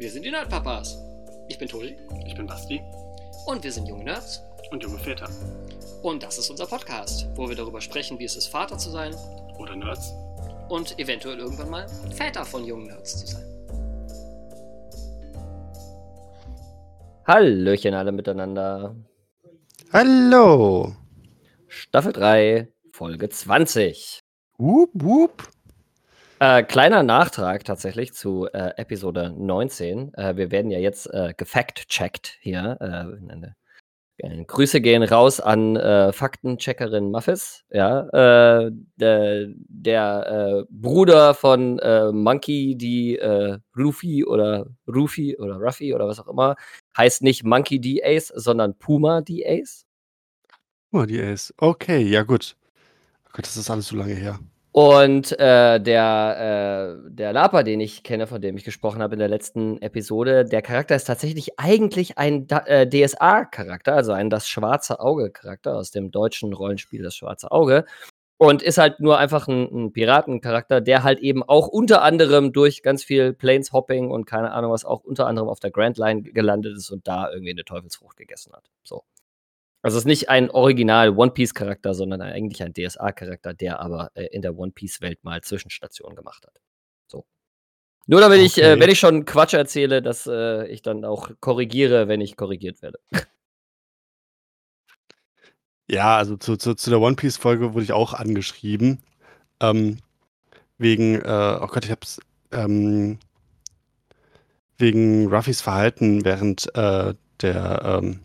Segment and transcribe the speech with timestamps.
[0.00, 0.96] Wir sind die Nerdpapas.
[1.48, 1.94] Ich bin Tobi.
[2.24, 2.80] Ich bin Basti.
[3.44, 4.42] Und wir sind junge Nerds.
[4.70, 5.28] Und junge Väter.
[6.02, 9.14] Und das ist unser Podcast, wo wir darüber sprechen, wie es ist, Vater zu sein.
[9.58, 10.10] Oder Nerds.
[10.70, 13.44] Und eventuell irgendwann mal Väter von jungen Nerds zu sein.
[17.26, 18.96] Hallöchen alle miteinander.
[19.92, 20.96] Hallo.
[21.66, 24.20] Staffel 3, Folge 20.
[24.56, 25.46] Wup, wup.
[26.42, 30.14] Äh, kleiner Nachtrag tatsächlich zu äh, Episode 19.
[30.14, 32.78] Äh, wir werden ja jetzt äh, gefact-checkt hier.
[32.80, 37.64] Äh, Grüße gehen raus an äh, Faktencheckerin Muffis.
[37.70, 41.80] Ja, der, der Bruder von
[42.12, 43.18] Monkey, die
[43.74, 46.56] Rufi oder Rufi oder Ruffy oder was auch immer,
[46.98, 48.02] heißt nicht Monkey D.
[48.04, 49.42] Ace, sondern Puma D.
[49.46, 49.86] Ace.
[50.90, 51.22] Puma D.
[51.22, 51.54] Ace.
[51.56, 52.56] Okay, ja gut.
[53.24, 54.38] Oh Gott, das ist alles so lange her.
[54.72, 59.18] Und äh, der, äh, der Lapa, den ich kenne, von dem ich gesprochen habe in
[59.18, 65.00] der letzten Episode, der Charakter ist tatsächlich eigentlich ein äh, DSA-Charakter, also ein Das Schwarze
[65.00, 67.84] Auge-Charakter aus dem deutschen Rollenspiel Das Schwarze Auge.
[68.38, 72.82] Und ist halt nur einfach ein, ein Piratencharakter, der halt eben auch unter anderem durch
[72.82, 76.76] ganz viel Planeshopping und keine Ahnung was auch unter anderem auf der Grand Line gelandet
[76.76, 78.64] ist und da irgendwie eine Teufelsfrucht gegessen hat.
[78.82, 79.02] So.
[79.82, 83.80] Also es ist nicht ein Original One Piece Charakter, sondern eigentlich ein DSA Charakter, der
[83.80, 86.54] aber äh, in der One Piece Welt mal Zwischenstationen gemacht hat.
[87.06, 87.24] So.
[88.06, 88.46] Nur damit okay.
[88.46, 92.36] ich, äh, wenn ich schon Quatsch erzähle, dass äh, ich dann auch korrigiere, wenn ich
[92.36, 92.98] korrigiert werde.
[95.90, 99.02] Ja, also zu, zu, zu der One Piece Folge wurde ich auch angeschrieben.
[99.58, 99.98] Ähm,
[100.78, 102.20] wegen, äh, oh Gott, ich hab's,
[102.52, 103.18] ähm,
[104.78, 108.20] wegen Ruffys Verhalten während äh, der, ähm,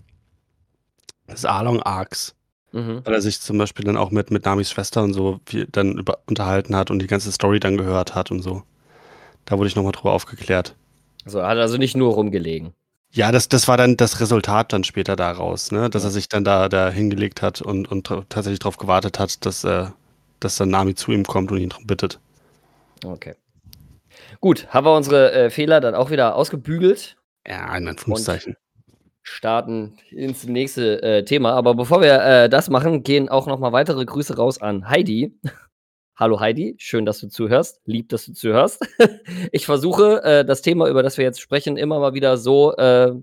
[1.31, 2.36] des Arlong-Arcs.
[2.72, 3.02] Mhm.
[3.06, 5.98] Weil er sich zum Beispiel dann auch mit, mit Namis Schwester und so viel dann
[5.98, 8.64] über, unterhalten hat und die ganze Story dann gehört hat und so.
[9.45, 10.76] Da wurde ich nochmal drüber aufgeklärt.
[11.23, 12.73] Also er hat also nicht nur rumgelegen.
[13.11, 15.89] Ja, das, das war dann das Resultat dann später daraus, ne?
[15.89, 19.64] dass er sich dann da, da hingelegt hat und, und tatsächlich darauf gewartet hat, dass,
[19.64, 19.86] äh,
[20.42, 22.20] dass dann Nami zu ihm kommt und ihn darum bittet.
[23.05, 23.36] Okay.
[24.42, 27.16] Gut, haben wir unsere äh, Fehler dann auch wieder ausgebügelt?
[27.48, 28.58] Ja, in Anführungszeichen
[29.25, 31.53] starten ins nächste äh, Thema.
[31.53, 35.37] Aber bevor wir äh, das machen, gehen auch noch mal weitere Grüße raus an Heidi.
[36.15, 37.81] Hallo Heidi, schön, dass du zuhörst.
[37.86, 38.87] Lieb, dass du zuhörst.
[39.52, 43.13] ich versuche, äh, das Thema, über das wir jetzt sprechen, immer mal wieder so äh,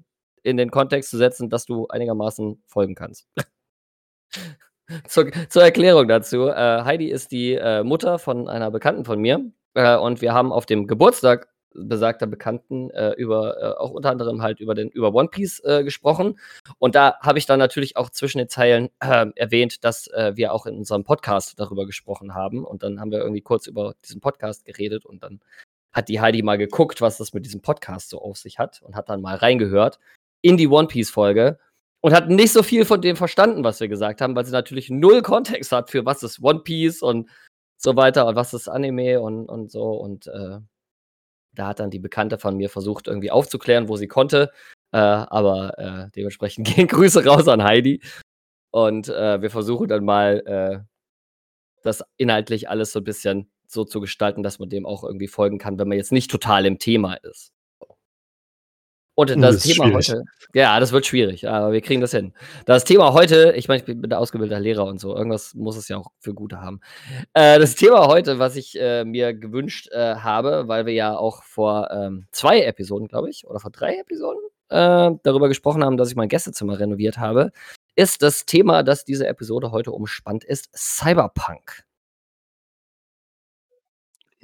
[0.43, 3.29] in den Kontext zu setzen, dass du einigermaßen folgen kannst.
[5.07, 6.49] zur, zur, Erklärung dazu.
[6.49, 9.41] Äh, Heidi ist die äh, Mutter von einer Bekannten von mir.
[9.75, 14.61] und wir haben auf dem Geburtstag besagter Bekannten äh, über äh, auch unter anderem halt
[14.61, 16.39] über den über One Piece äh, gesprochen.
[16.79, 20.53] Und da habe ich dann natürlich auch zwischen den Zeilen ähm, erwähnt, dass äh, wir
[20.53, 22.65] auch in unserem Podcast darüber gesprochen haben.
[22.65, 25.41] Und dann haben wir irgendwie kurz über diesen Podcast geredet und dann
[25.93, 28.97] hat die Heidi mal geguckt, was das mit diesem Podcast so auf sich hat und
[28.97, 29.99] hat dann mal reingehört
[30.41, 31.59] in die One Piece Folge
[32.01, 34.91] und hat nicht so viel von dem verstanden, was wir gesagt haben, weil sie natürlich
[34.91, 37.31] null Kontext hat für was ist One Piece und
[37.79, 39.91] so weiter und was ist Anime und, und so.
[39.93, 40.59] Und äh,
[41.55, 44.51] da hat dann die Bekannte von mir versucht, irgendwie aufzuklären, wo sie konnte.
[44.93, 48.03] Äh, aber äh, dementsprechend gehen Grüße raus an Heidi.
[48.71, 50.93] Und äh, wir versuchen dann mal, äh,
[51.83, 55.59] das inhaltlich alles so ein bisschen so zu gestalten, dass man dem auch irgendwie folgen
[55.59, 57.53] kann, wenn man jetzt nicht total im Thema ist.
[59.15, 60.09] Und das, das Thema schwierig.
[60.09, 60.25] heute,
[60.55, 62.33] ja, das wird schwierig, aber wir kriegen das hin.
[62.65, 65.89] Das Thema heute, ich meine, ich bin der ausgebildeter Lehrer und so, irgendwas muss es
[65.89, 66.81] ja auch für Gute haben.
[67.35, 71.43] Äh, das Thema heute, was ich äh, mir gewünscht äh, habe, weil wir ja auch
[71.43, 74.41] vor ähm, zwei Episoden, glaube ich, oder vor drei Episoden
[74.71, 77.53] äh, darüber gesprochen haben, dass ich mein Gästezimmer renoviert habe,
[77.95, 81.85] ist das Thema, das diese Episode heute umspannt ist, Cyberpunk.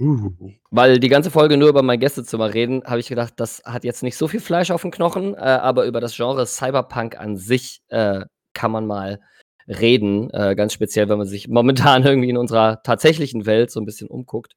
[0.01, 0.31] Uh.
[0.71, 4.03] Weil die ganze Folge nur über mein Gästezimmer reden, habe ich gedacht, das hat jetzt
[4.03, 7.83] nicht so viel Fleisch auf den Knochen, äh, aber über das Genre Cyberpunk an sich
[7.89, 9.21] äh, kann man mal
[9.67, 10.31] reden.
[10.31, 14.09] Äh, ganz speziell, wenn man sich momentan irgendwie in unserer tatsächlichen Welt so ein bisschen
[14.09, 14.55] umguckt.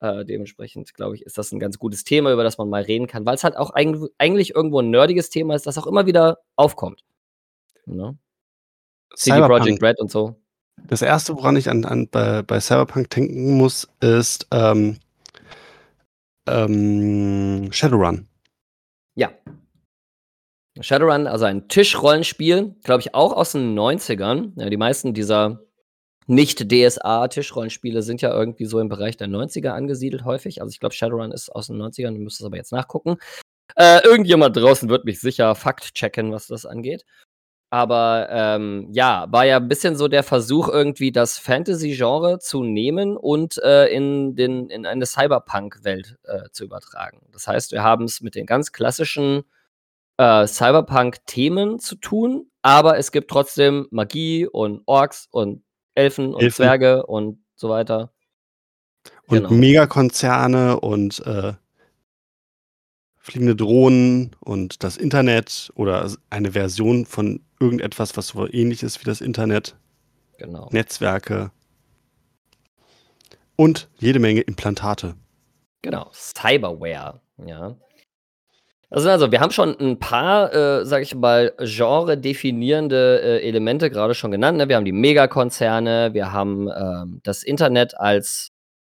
[0.00, 3.06] Äh, dementsprechend, glaube ich, ist das ein ganz gutes Thema, über das man mal reden
[3.06, 6.06] kann, weil es halt auch eig eigentlich irgendwo ein nerdiges Thema ist, das auch immer
[6.06, 7.04] wieder aufkommt.
[7.86, 8.18] Ne?
[9.14, 10.41] CD Projekt Red und so.
[10.76, 14.98] Das erste, woran ich an, an bei, bei Cyberpunk denken muss, ist ähm,
[16.46, 18.26] ähm, Shadowrun.
[19.14, 19.30] Ja.
[20.80, 24.52] Shadowrun, also ein Tischrollenspiel, glaube ich, auch aus den 90ern.
[24.56, 25.60] Ja, die meisten dieser
[26.26, 30.62] nicht-DSA-Tischrollenspiele sind ja irgendwie so im Bereich der 90er angesiedelt häufig.
[30.62, 33.16] Also ich glaube, Shadowrun ist aus den 90ern, du müsstest es aber jetzt nachgucken.
[33.76, 37.04] Äh, irgendjemand draußen wird mich sicher Fakt checken, was das angeht.
[37.72, 43.16] Aber ähm, ja, war ja ein bisschen so der Versuch, irgendwie das Fantasy-Genre zu nehmen
[43.16, 47.22] und äh, in, den, in eine Cyberpunk-Welt äh, zu übertragen.
[47.32, 49.44] Das heißt, wir haben es mit den ganz klassischen
[50.18, 55.62] äh, Cyberpunk-Themen zu tun, aber es gibt trotzdem Magie und Orks und
[55.94, 56.56] Elfen und Elfen.
[56.56, 58.12] Zwerge und so weiter.
[59.28, 59.50] Und genau.
[59.50, 61.54] Megakonzerne und äh,
[63.22, 69.04] fliegende Drohnen und das Internet oder eine Version von irgendetwas, was so ähnlich ist wie
[69.04, 69.76] das Internet.
[70.38, 70.68] Genau.
[70.72, 71.52] Netzwerke.
[73.54, 75.14] Und jede Menge Implantate.
[75.82, 77.76] Genau, Cyberware, ja.
[78.90, 84.14] Also, also wir haben schon ein paar, äh, sage ich mal, genre-definierende äh, Elemente gerade
[84.14, 84.58] schon genannt.
[84.58, 84.68] Ne?
[84.68, 88.50] Wir haben die Megakonzerne, wir haben ähm, das Internet als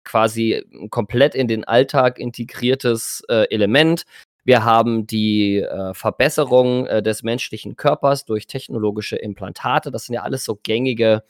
[0.09, 4.05] quasi komplett in den Alltag integriertes äh, Element.
[4.45, 9.91] Wir haben die äh, Verbesserung äh, des menschlichen Körpers durch technologische Implantate.
[9.91, 11.23] Das sind ja alles so gängige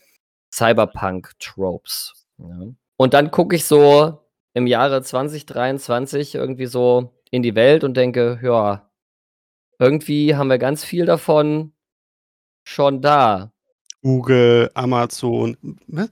[0.53, 2.25] Cyberpunk-Tropes.
[2.37, 2.67] Ja.
[2.95, 4.19] Und dann gucke ich so
[4.53, 8.89] im Jahre 2023 irgendwie so in die Welt und denke, ja,
[9.77, 11.73] irgendwie haben wir ganz viel davon
[12.63, 13.51] schon da.
[14.01, 16.09] Google, Amazon, was?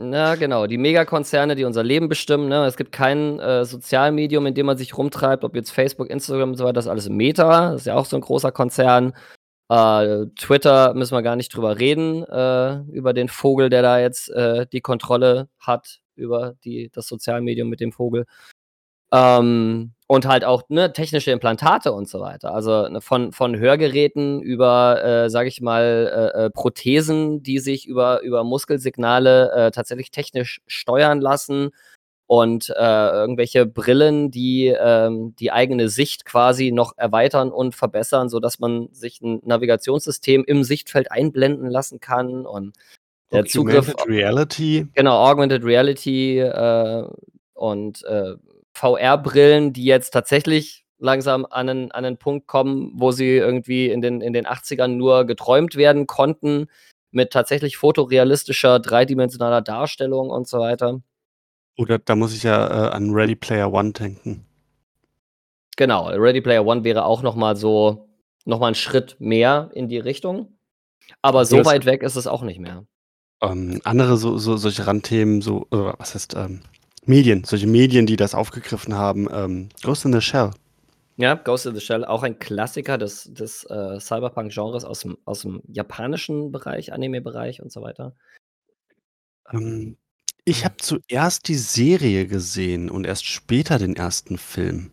[0.00, 0.68] Ja, genau.
[0.68, 2.48] Die Megakonzerne, die unser Leben bestimmen.
[2.48, 2.64] Ne?
[2.66, 6.54] Es gibt kein äh, Sozialmedium, in dem man sich rumtreibt, ob jetzt Facebook, Instagram und
[6.54, 7.72] so weiter, das ist alles Meta.
[7.72, 9.12] Das ist ja auch so ein großer Konzern.
[9.68, 14.30] Äh, Twitter müssen wir gar nicht drüber reden, äh, über den Vogel, der da jetzt
[14.30, 18.24] äh, die Kontrolle hat über die, das Sozialmedium mit dem Vogel.
[19.12, 22.54] Ähm, und halt auch ne, technische Implantate und so weiter.
[22.54, 27.86] Also ne, von, von Hörgeräten über, äh, sage ich mal, äh, äh, Prothesen, die sich
[27.86, 31.70] über, über Muskelsignale äh, tatsächlich technisch steuern lassen
[32.26, 38.58] und äh, irgendwelche Brillen, die ähm, die eigene Sicht quasi noch erweitern und verbessern, sodass
[38.58, 42.74] man sich ein Navigationssystem im Sichtfeld einblenden lassen kann und
[43.30, 43.90] der Zugriff.
[43.90, 44.86] Augmented Reality.
[44.94, 47.04] Genau, Augmented Reality äh,
[47.52, 48.36] und äh,
[48.78, 54.00] VR-Brillen, die jetzt tatsächlich langsam an einen, an einen Punkt kommen, wo sie irgendwie in
[54.00, 56.66] den, in den 80ern nur geträumt werden konnten,
[57.10, 61.00] mit tatsächlich fotorealistischer, dreidimensionaler Darstellung und so weiter.
[61.76, 64.44] Oder da muss ich ja äh, an Ready Player One denken.
[65.76, 68.08] Genau, Ready Player One wäre auch noch mal so,
[68.44, 70.58] noch mal ein Schritt mehr in die Richtung.
[71.22, 72.84] Aber so weit weg ist es auch nicht mehr.
[73.40, 76.62] Ähm, andere so, so solche Randthemen, so, äh, was heißt, ähm,
[77.08, 79.28] Medien, solche Medien, die das aufgegriffen haben.
[79.32, 80.50] Ähm, Ghost in the Shell.
[81.16, 85.42] Ja, Ghost in the Shell, auch ein Klassiker des, des äh, Cyberpunk-Genres aus dem, aus
[85.42, 88.14] dem japanischen Bereich, Anime-Bereich und so weiter.
[89.52, 89.96] Ähm,
[90.44, 94.92] ich habe zuerst die Serie gesehen und erst später den ersten Film.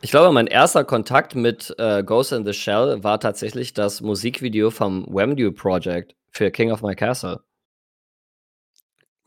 [0.00, 4.70] Ich glaube, mein erster Kontakt mit äh, Ghost in the Shell war tatsächlich das Musikvideo
[4.70, 7.40] vom Wemdew Project für King of My Castle.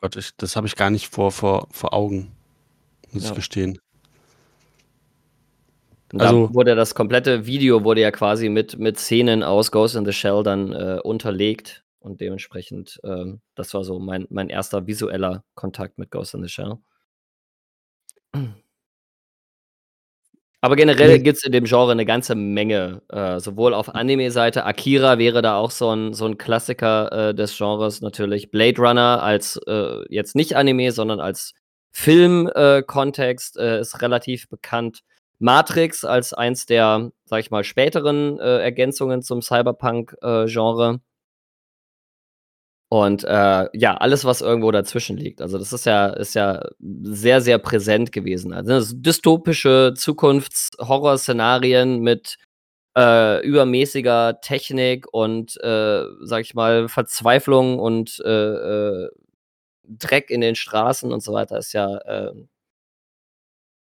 [0.04, 2.34] Gott, ich, das habe ich gar nicht vor, vor, vor Augen,
[3.14, 3.30] muss ja.
[3.30, 3.80] ich gestehen.
[6.12, 9.96] Und also, da wurde das komplette Video wurde ja quasi mit, mit Szenen aus Ghost
[9.96, 14.88] in the Shell dann äh, unterlegt und dementsprechend, ähm, das war so mein, mein erster
[14.88, 16.80] visueller Kontakt mit Ghost in the Shell.
[20.64, 25.18] Aber generell gibt es in dem Genre eine ganze Menge, äh, sowohl auf Anime-Seite, Akira
[25.18, 28.50] wäre da auch so ein, so 'n Klassiker, äh, des Genres natürlich.
[28.50, 31.52] Blade Runner als, äh, jetzt nicht Anime, sondern als
[31.92, 35.02] Film-Kontext, äh, äh, ist relativ bekannt.
[35.38, 40.48] Matrix als eins der, sage ich mal, späteren, äh, Ergänzungen zum Cyberpunk, äh.
[42.94, 45.42] Und äh, ja, alles, was irgendwo dazwischen liegt.
[45.42, 48.54] Also, das ist ja, ist ja sehr, sehr präsent gewesen.
[48.54, 52.38] Also, dystopische Zukunfts-Horror-Szenarien mit
[52.96, 59.10] äh, übermäßiger Technik und, äh, sag ich mal, Verzweiflung und äh, äh,
[59.86, 62.32] Dreck in den Straßen und so weiter ist ja äh,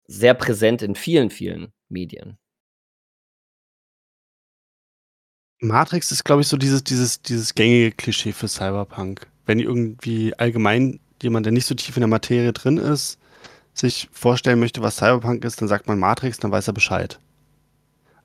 [0.06, 2.38] sehr präsent in vielen, vielen Medien.
[5.60, 9.28] Matrix ist, glaube ich, so dieses, dieses, dieses gängige Klischee für Cyberpunk.
[9.46, 13.20] Wenn irgendwie allgemein jemand, der nicht so tief in der Materie drin ist,
[13.74, 17.20] sich vorstellen möchte, was Cyberpunk ist, dann sagt man Matrix, dann weiß er Bescheid.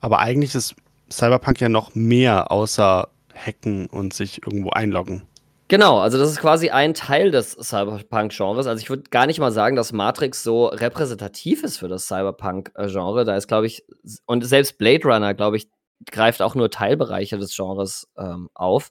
[0.00, 0.74] Aber eigentlich ist
[1.10, 5.22] Cyberpunk ja noch mehr außer Hacken und sich irgendwo einloggen.
[5.68, 8.66] Genau, also das ist quasi ein Teil des Cyberpunk-Genres.
[8.66, 13.24] Also ich würde gar nicht mal sagen, dass Matrix so repräsentativ ist für das Cyberpunk-Genre.
[13.24, 13.82] Da ist, glaube ich,
[14.26, 15.68] und selbst Blade Runner, glaube ich,
[16.10, 18.90] greift auch nur Teilbereiche des Genres ähm, auf.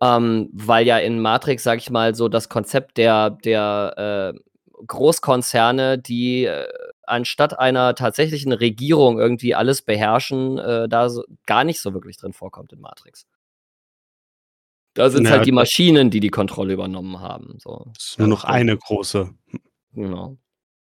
[0.00, 4.38] Ähm, weil ja in Matrix, sag ich mal, so das Konzept der, der äh,
[4.86, 6.66] Großkonzerne, die äh,
[7.04, 12.32] anstatt einer tatsächlichen Regierung irgendwie alles beherrschen, äh, da so, gar nicht so wirklich drin
[12.32, 13.26] vorkommt in Matrix.
[14.94, 17.58] Da sind es halt die Maschinen, die die Kontrolle übernommen haben.
[17.58, 17.92] So.
[17.96, 19.32] Es ist nur noch eine große.
[19.94, 20.36] Genau.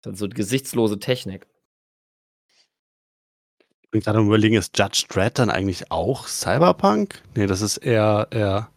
[0.03, 1.47] Dann so gesichtslose Technik.
[3.95, 7.23] Bin gerade überlegen, ist Judge Dredd dann eigentlich auch Cyberpunk?
[7.37, 8.69] Nee, das ist eher, eher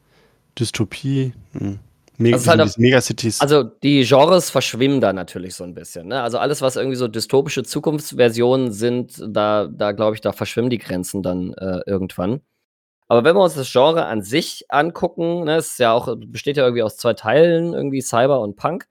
[0.60, 1.34] Dystopie.
[1.54, 1.80] Hm.
[2.20, 3.42] Meg also, halt Megacities.
[3.42, 6.10] also die Genres verschwimmen da natürlich so ein bisschen.
[6.10, 6.22] Ne?
[6.22, 10.78] Also alles, was irgendwie so dystopische Zukunftsversionen sind, da, da glaube ich, da verschwimmen die
[10.78, 12.42] Grenzen dann äh, irgendwann.
[13.08, 16.58] Aber wenn wir uns das Genre an sich angucken, ne, es ist ja auch, besteht
[16.58, 18.86] ja irgendwie aus zwei Teilen, irgendwie Cyber und Punk.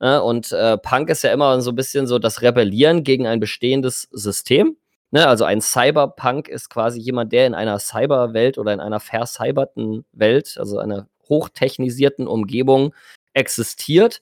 [0.00, 0.22] Ne?
[0.22, 4.08] Und äh, Punk ist ja immer so ein bisschen so das Rebellieren gegen ein bestehendes
[4.10, 4.78] System.
[5.16, 5.26] Ne?
[5.26, 10.56] Also ein Cyberpunk ist quasi jemand, der in einer Cyberwelt oder in einer vercyberten Welt,
[10.58, 12.92] also einer hochtechnisierten Umgebung
[13.32, 14.20] existiert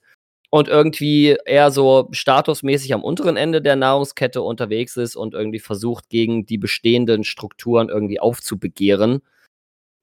[0.51, 6.07] und irgendwie eher so statusmäßig am unteren Ende der Nahrungskette unterwegs ist und irgendwie versucht,
[6.07, 9.21] gegen die bestehenden Strukturen irgendwie aufzubegehren.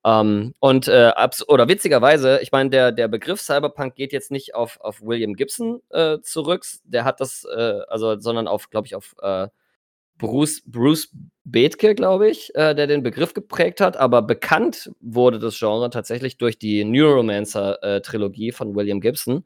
[0.04, 1.10] Ähm, und äh,
[1.48, 5.80] oder witzigerweise, ich meine, der, der Begriff Cyberpunk geht jetzt nicht auf, auf William Gibson
[5.88, 9.48] äh, zurück, der hat das, äh, also, sondern auf, glaube ich, auf äh,
[10.22, 11.10] Bruce, Bruce
[11.44, 16.38] Bethke, glaube ich, äh, der den Begriff geprägt hat, aber bekannt wurde das Genre tatsächlich
[16.38, 19.44] durch die Neuromancer-Trilogie äh, von William Gibson.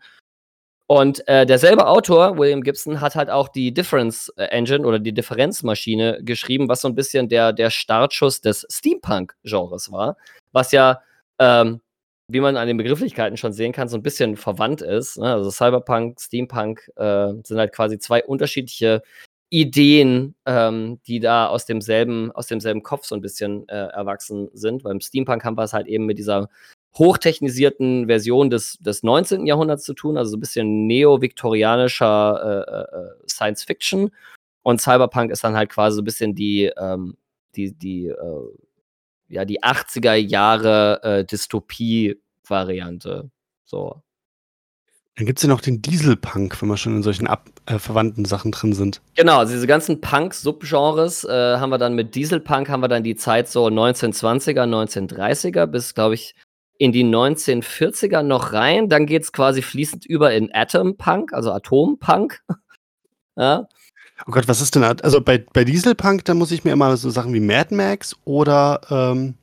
[0.87, 5.15] Und äh, derselbe Autor, William Gibson, hat halt auch die Difference äh, Engine oder die
[5.15, 10.17] Differenzmaschine geschrieben, was so ein bisschen der, der Startschuss des Steampunk-Genres war,
[10.53, 11.01] was ja,
[11.41, 11.81] ähm,
[12.29, 15.17] wie man an den Begrifflichkeiten schon sehen kann, so ein bisschen verwandt ist.
[15.19, 15.33] Ne?
[15.33, 19.03] Also Cyberpunk, Steampunk äh, sind halt quasi zwei unterschiedliche
[19.51, 24.83] Ideen, ähm, die da aus demselben, aus demselben Kopf so ein bisschen äh, erwachsen sind.
[24.83, 26.49] Beim Steampunk haben wir es halt eben mit dieser
[26.99, 29.47] hochtechnisierten Version des, des 19.
[29.47, 34.11] Jahrhunderts zu tun, also so ein bisschen neo-viktorianischer äh, äh, Science Fiction.
[34.63, 37.17] Und Cyberpunk ist dann halt quasi so ein bisschen die, ähm,
[37.55, 38.49] die, die, äh,
[39.29, 43.31] ja, die 80er Jahre äh, Dystopie-Variante.
[43.65, 44.03] So.
[45.17, 48.27] Dann gibt es ja noch den Dieselpunk, wenn wir schon in solchen ab, äh, verwandten
[48.27, 49.01] Sachen drin sind.
[49.15, 53.17] Genau, also diese ganzen Punk-Subgenres äh, haben wir dann mit Dieselpunk, haben wir dann die
[53.17, 56.35] Zeit so 1920er, 1930er bis, glaube ich,
[56.79, 58.91] in die 1940er noch rein.
[58.91, 62.43] Dann geht es quasi fließend über in Atompunk, also Atompunk.
[63.37, 63.67] ja.
[64.27, 67.09] Oh Gott, was ist denn, also bei, bei Dieselpunk, da muss ich mir immer so
[67.09, 69.35] Sachen wie Mad Max oder ähm,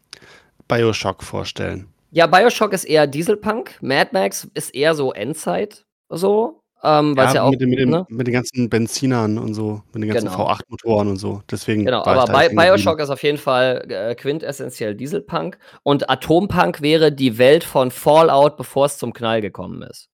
[0.68, 1.88] Bioshock vorstellen.
[2.13, 3.82] Ja, Bioshock ist eher Dieselpunk.
[3.82, 5.84] Mad Max ist eher so Endzeit.
[6.10, 6.62] So.
[6.84, 8.05] Ähm, ja, ja auch, mit, den, mit, den, ne?
[8.08, 10.48] mit, den, ganzen Benzinern und so, mit den ganzen genau.
[10.48, 11.41] V8-Motoren und so.
[11.50, 15.58] Deswegen genau, aber Bi Bioshock ist auf jeden Fall äh, quintessentiell Dieselpunk.
[15.82, 20.10] Und Atompunk wäre die Welt von Fallout, bevor es zum Knall gekommen ist.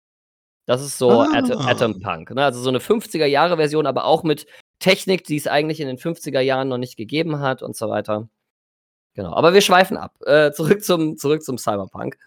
[0.68, 1.28] Das ist so ah.
[1.34, 2.34] Atom, Atompunk.
[2.34, 2.46] Ne?
[2.46, 4.46] Also so eine 50er-Jahre-Version, aber auch mit
[4.80, 8.30] Technik, die es eigentlich in den 50er Jahren noch nicht gegeben hat und so weiter.
[9.20, 10.16] Genau, aber wir schweifen ab.
[10.26, 12.18] Äh, zurück, zum, zurück zum Cyberpunk.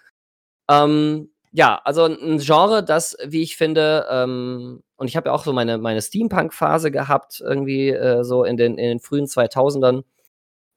[0.69, 5.43] Ähm, ja, also ein Genre, das, wie ich finde, ähm, und ich habe ja auch
[5.43, 10.05] so meine, meine Steampunk-Phase gehabt, irgendwie äh, so in den, in den frühen 2000ern.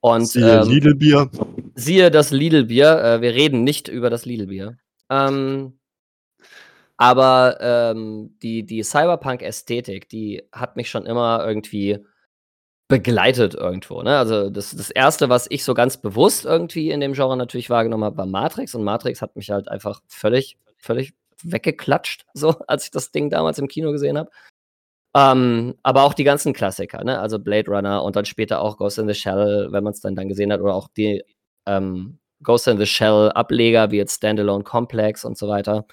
[0.00, 1.28] Und, siehe ähm, Lidl-Bier.
[1.74, 2.98] Siehe das Lidl-Bier.
[2.98, 4.78] Äh, wir reden nicht über das Lidl-Bier.
[5.10, 5.78] Ähm,
[6.96, 11.98] aber ähm, die, die Cyberpunk-Ästhetik, die hat mich schon immer irgendwie
[12.88, 14.02] begleitet irgendwo.
[14.02, 14.16] Ne?
[14.16, 18.04] Also das, das Erste, was ich so ganz bewusst irgendwie in dem Genre natürlich wahrgenommen
[18.04, 18.74] habe, war Matrix.
[18.74, 23.58] Und Matrix hat mich halt einfach völlig, völlig weggeklatscht, so als ich das Ding damals
[23.58, 24.30] im Kino gesehen habe.
[25.16, 27.18] Ähm, aber auch die ganzen Klassiker, ne?
[27.18, 30.14] also Blade Runner und dann später auch Ghost in the Shell, wenn man es dann,
[30.14, 31.24] dann gesehen hat, oder auch die
[31.66, 35.86] ähm, Ghost in the Shell Ableger, wie jetzt Standalone Complex und so weiter.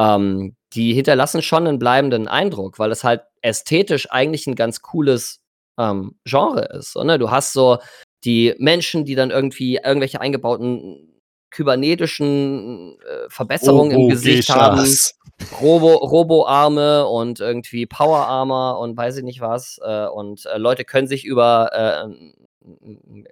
[0.00, 5.43] Ähm, die hinterlassen schon einen bleibenden Eindruck, weil es halt ästhetisch eigentlich ein ganz cooles
[5.78, 6.92] ähm, Genre ist.
[6.92, 7.18] So, ne?
[7.18, 7.78] Du hast so
[8.24, 11.10] die Menschen, die dann irgendwie irgendwelche eingebauten
[11.50, 14.84] kybernetischen äh, Verbesserungen Robo im Gesicht haben.
[15.60, 19.78] Robo, Robo-Arme und irgendwie Power-Armor und weiß ich nicht was.
[19.84, 22.34] Äh, und äh, Leute können sich über äh,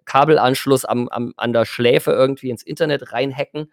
[0.04, 3.72] Kabelanschluss am, am, an der Schläfe irgendwie ins Internet reinhacken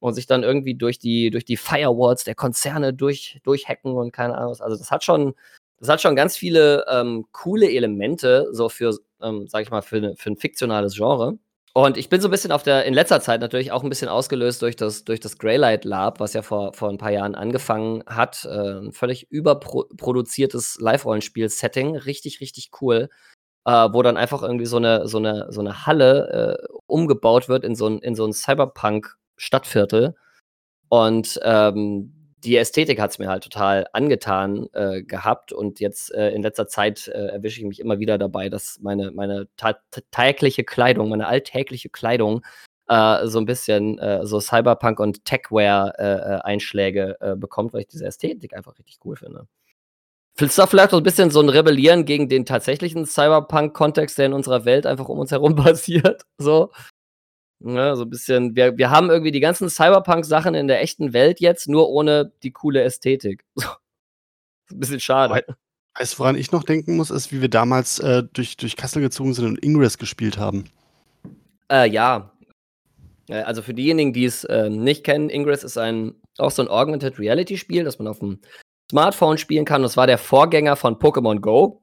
[0.00, 4.36] und sich dann irgendwie durch die, durch die Firewalls der Konzerne durch, durchhacken und keine
[4.36, 4.60] Ahnung was.
[4.60, 5.34] Also das hat schon,
[5.78, 10.14] das hat schon ganz viele ähm, coole Elemente, so für, ähm, sag ich mal, für,
[10.16, 11.38] für ein fiktionales Genre.
[11.74, 14.08] Und ich bin so ein bisschen auf der, in letzter Zeit natürlich auch ein bisschen
[14.08, 18.02] ausgelöst durch das, durch das Greylight Lab, was ja vor, vor ein paar Jahren angefangen
[18.06, 18.46] hat.
[18.46, 21.96] Äh, ein völlig überproduziertes Live-Rollenspiel-Setting.
[21.96, 23.10] Richtig, richtig cool.
[23.66, 27.62] Äh, wo dann einfach irgendwie so eine, so eine, so eine Halle äh, umgebaut wird
[27.62, 30.14] in so ein, in so ein Cyberpunk-Stadtviertel.
[30.88, 32.15] Und ähm,
[32.46, 36.68] die Ästhetik hat es mir halt total angetan äh, gehabt und jetzt äh, in letzter
[36.68, 39.48] Zeit äh, erwische ich mich immer wieder dabei, dass meine, meine
[40.12, 42.44] tägliche Kleidung, meine alltägliche Kleidung
[42.88, 48.54] äh, so ein bisschen äh, so Cyberpunk und Techware-Einschläge äh, bekommt, weil ich diese Ästhetik
[48.54, 49.48] einfach richtig cool finde.
[50.38, 54.34] Ist da vielleicht auch ein bisschen so ein Rebellieren gegen den tatsächlichen Cyberpunk-Kontext, der in
[54.34, 56.22] unserer Welt einfach um uns herum passiert.
[56.38, 56.70] So.
[57.60, 61.12] Ja, ne, so ein bisschen, wir, wir haben irgendwie die ganzen Cyberpunk-Sachen in der echten
[61.12, 63.44] Welt jetzt, nur ohne die coole Ästhetik.
[64.68, 64.74] So.
[64.74, 65.44] ein bisschen schade.
[65.96, 69.00] Weißt du, woran ich noch denken muss, ist, wie wir damals äh, durch, durch Kassel
[69.00, 70.64] gezogen sind und Ingress gespielt haben.
[71.70, 72.32] Äh, ja.
[73.28, 76.68] Äh, also für diejenigen, die es äh, nicht kennen, Ingress ist ein auch so ein
[76.68, 78.40] Augmented Reality Spiel, das man auf dem
[78.90, 79.82] Smartphone spielen kann.
[79.82, 81.82] Das war der Vorgänger von Pokémon Go.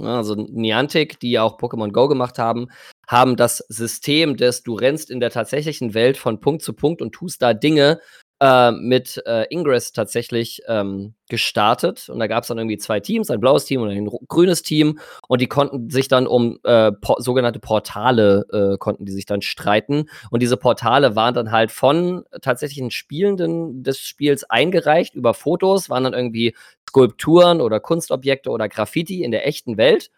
[0.00, 2.68] Also Niantic, die ja auch Pokémon Go gemacht haben,
[3.06, 7.12] haben das System des du rennst in der tatsächlichen Welt von Punkt zu Punkt und
[7.12, 8.00] tust da Dinge
[8.44, 12.10] äh, mit äh, Ingress tatsächlich ähm, gestartet.
[12.10, 14.98] Und da gab es dann irgendwie zwei Teams, ein blaues Team und ein grünes Team.
[15.28, 19.40] Und die konnten sich dann um äh, po sogenannte Portale äh, konnten die sich dann
[19.40, 20.10] streiten.
[20.30, 26.04] Und diese Portale waren dann halt von tatsächlichen Spielenden des Spiels eingereicht über Fotos, waren
[26.04, 26.54] dann irgendwie
[26.86, 30.10] Skulpturen oder Kunstobjekte oder Graffiti in der echten Welt.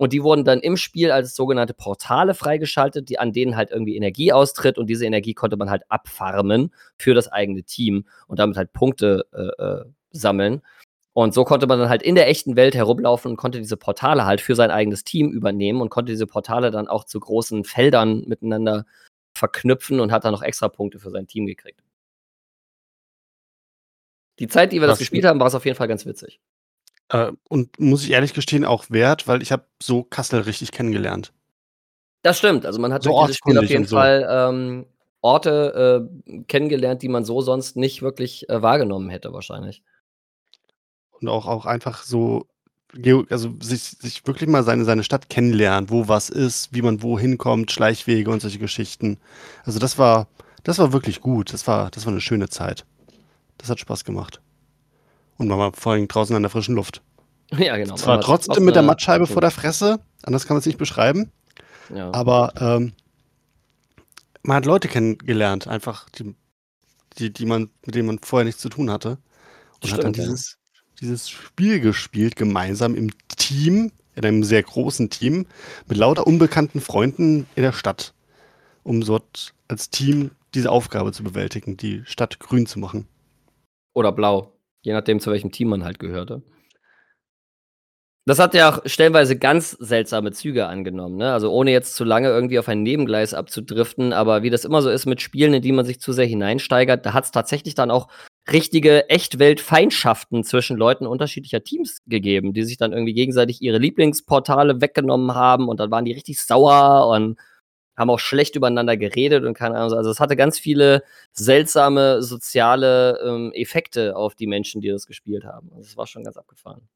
[0.00, 3.96] Und die wurden dann im Spiel als sogenannte Portale freigeschaltet, die an denen halt irgendwie
[3.96, 8.56] Energie austritt und diese Energie konnte man halt abfarmen für das eigene Team und damit
[8.56, 10.62] halt Punkte äh, äh, sammeln.
[11.12, 14.24] Und so konnte man dann halt in der echten Welt herumlaufen und konnte diese Portale
[14.24, 18.24] halt für sein eigenes Team übernehmen und konnte diese Portale dann auch zu großen Feldern
[18.26, 18.86] miteinander
[19.34, 21.82] verknüpfen und hat dann noch extra Punkte für sein Team gekriegt.
[24.38, 26.40] Die Zeit, die wir das, das gespielt haben, war es auf jeden Fall ganz witzig.
[27.10, 31.32] Äh, und muss ich ehrlich gestehen, auch wert, weil ich habe so Kassel richtig kennengelernt.
[32.22, 32.66] Das stimmt.
[32.66, 33.96] Also man hat so durch dieses Spiel auf jeden so.
[33.96, 34.86] Fall ähm,
[35.20, 39.82] Orte äh, kennengelernt, die man so sonst nicht wirklich äh, wahrgenommen hätte, wahrscheinlich.
[41.20, 42.46] Und auch, auch einfach so,
[43.28, 47.38] also sich, sich wirklich mal seine, seine Stadt kennenlernen, wo was ist, wie man wohin
[47.38, 49.18] kommt, Schleichwege und solche Geschichten.
[49.64, 50.28] Also das war,
[50.62, 51.52] das war wirklich gut.
[51.52, 52.86] Das war, das war eine schöne Zeit.
[53.58, 54.40] Das hat Spaß gemacht.
[55.40, 57.02] Und man war vor allem draußen an der frischen Luft.
[57.58, 57.96] Ja, genau.
[57.96, 61.32] Zwar trotzdem mit der Mattscheibe vor der Fresse, anders kann man es nicht beschreiben.
[61.92, 62.12] Ja.
[62.12, 62.92] Aber ähm,
[64.44, 66.36] man hat Leute kennengelernt, einfach, die,
[67.18, 69.18] die, die man, mit denen man vorher nichts zu tun hatte.
[69.80, 70.80] Und Stimmt, hat dann dieses, ja.
[71.00, 75.46] dieses Spiel gespielt, gemeinsam im Team, in einem sehr großen Team,
[75.88, 78.14] mit lauter unbekannten Freunden in der Stadt,
[78.84, 83.08] um dort als Team diese Aufgabe zu bewältigen, die Stadt grün zu machen.
[83.92, 84.52] Oder blau.
[84.82, 86.42] Je nachdem, zu welchem Team man halt gehörte.
[88.26, 91.32] Das hat ja auch stellenweise ganz seltsame Züge angenommen, ne?
[91.32, 94.90] Also ohne jetzt zu lange irgendwie auf ein Nebengleis abzudriften, aber wie das immer so
[94.90, 97.90] ist mit Spielen, in die man sich zu sehr hineinsteigert, da hat es tatsächlich dann
[97.90, 98.08] auch
[98.52, 105.34] richtige Echtweltfeindschaften zwischen Leuten unterschiedlicher Teams gegeben, die sich dann irgendwie gegenseitig ihre Lieblingsportale weggenommen
[105.34, 107.38] haben und dann waren die richtig sauer und
[108.00, 109.96] haben auch schlecht übereinander geredet und keine Ahnung.
[109.96, 115.44] Also es hatte ganz viele seltsame soziale ähm, Effekte auf die Menschen, die das gespielt
[115.44, 115.70] haben.
[115.72, 116.88] Also es war schon ganz abgefahren.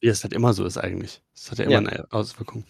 [0.00, 1.22] Wie es halt immer so ist eigentlich.
[1.34, 1.78] Es hat ja immer ja.
[1.78, 2.64] eine Auswirkung.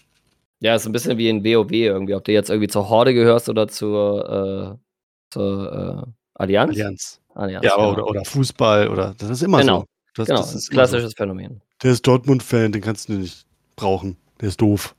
[0.61, 3.49] Ja, ist ein bisschen wie in WoW irgendwie, ob du jetzt irgendwie zur Horde gehörst
[3.49, 6.71] oder zur, äh, zur äh, Allianz.
[6.71, 7.21] Allianz.
[7.35, 7.65] Allianz.
[7.65, 7.93] Ja, genau.
[7.93, 9.81] oder, oder Fußball oder das ist immer genau.
[9.81, 9.87] so.
[10.17, 11.17] Das, genau, das ist klassisches so.
[11.17, 11.61] Phänomen.
[11.83, 14.17] Der ist Dortmund-Fan, den kannst du nicht brauchen.
[14.41, 14.95] Der ist doof.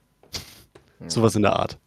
[0.99, 1.09] Ja.
[1.09, 1.77] Sowas in der Art.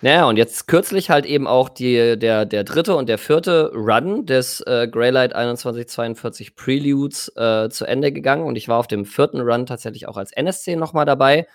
[0.00, 4.26] Naja, und jetzt kürzlich halt eben auch die, der, der dritte und der vierte Run
[4.26, 8.44] des äh, Greylight 2142 Preludes äh, zu Ende gegangen.
[8.44, 11.48] Und ich war auf dem vierten Run tatsächlich auch als NSC nochmal dabei.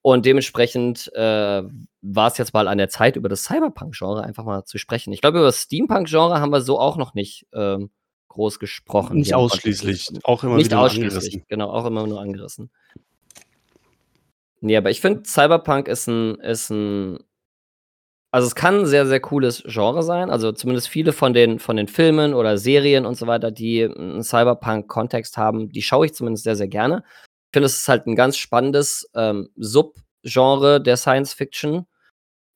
[0.00, 1.62] Und dementsprechend äh,
[2.00, 5.12] war es jetzt mal an der Zeit, über das Cyberpunk-Genre einfach mal zu sprechen.
[5.12, 7.90] Ich glaube, über das Steampunk-Genre haben wir so auch noch nicht ähm,
[8.28, 9.18] groß gesprochen.
[9.18, 11.44] Nicht ausschließlich, auch immer nicht ausschließlich, angerissen.
[11.48, 12.70] Genau, auch immer nur angerissen.
[14.60, 17.18] Nee, aber ich finde, Cyberpunk ist ein, ist ein
[18.32, 20.30] also es kann ein sehr, sehr cooles Genre sein.
[20.30, 24.22] Also zumindest viele von den, von den Filmen oder Serien und so weiter, die einen
[24.22, 27.04] Cyberpunk-Kontext haben, die schaue ich zumindest sehr, sehr gerne.
[27.06, 31.84] Ich finde, es ist halt ein ganz spannendes ähm, Subgenre der Science Fiction.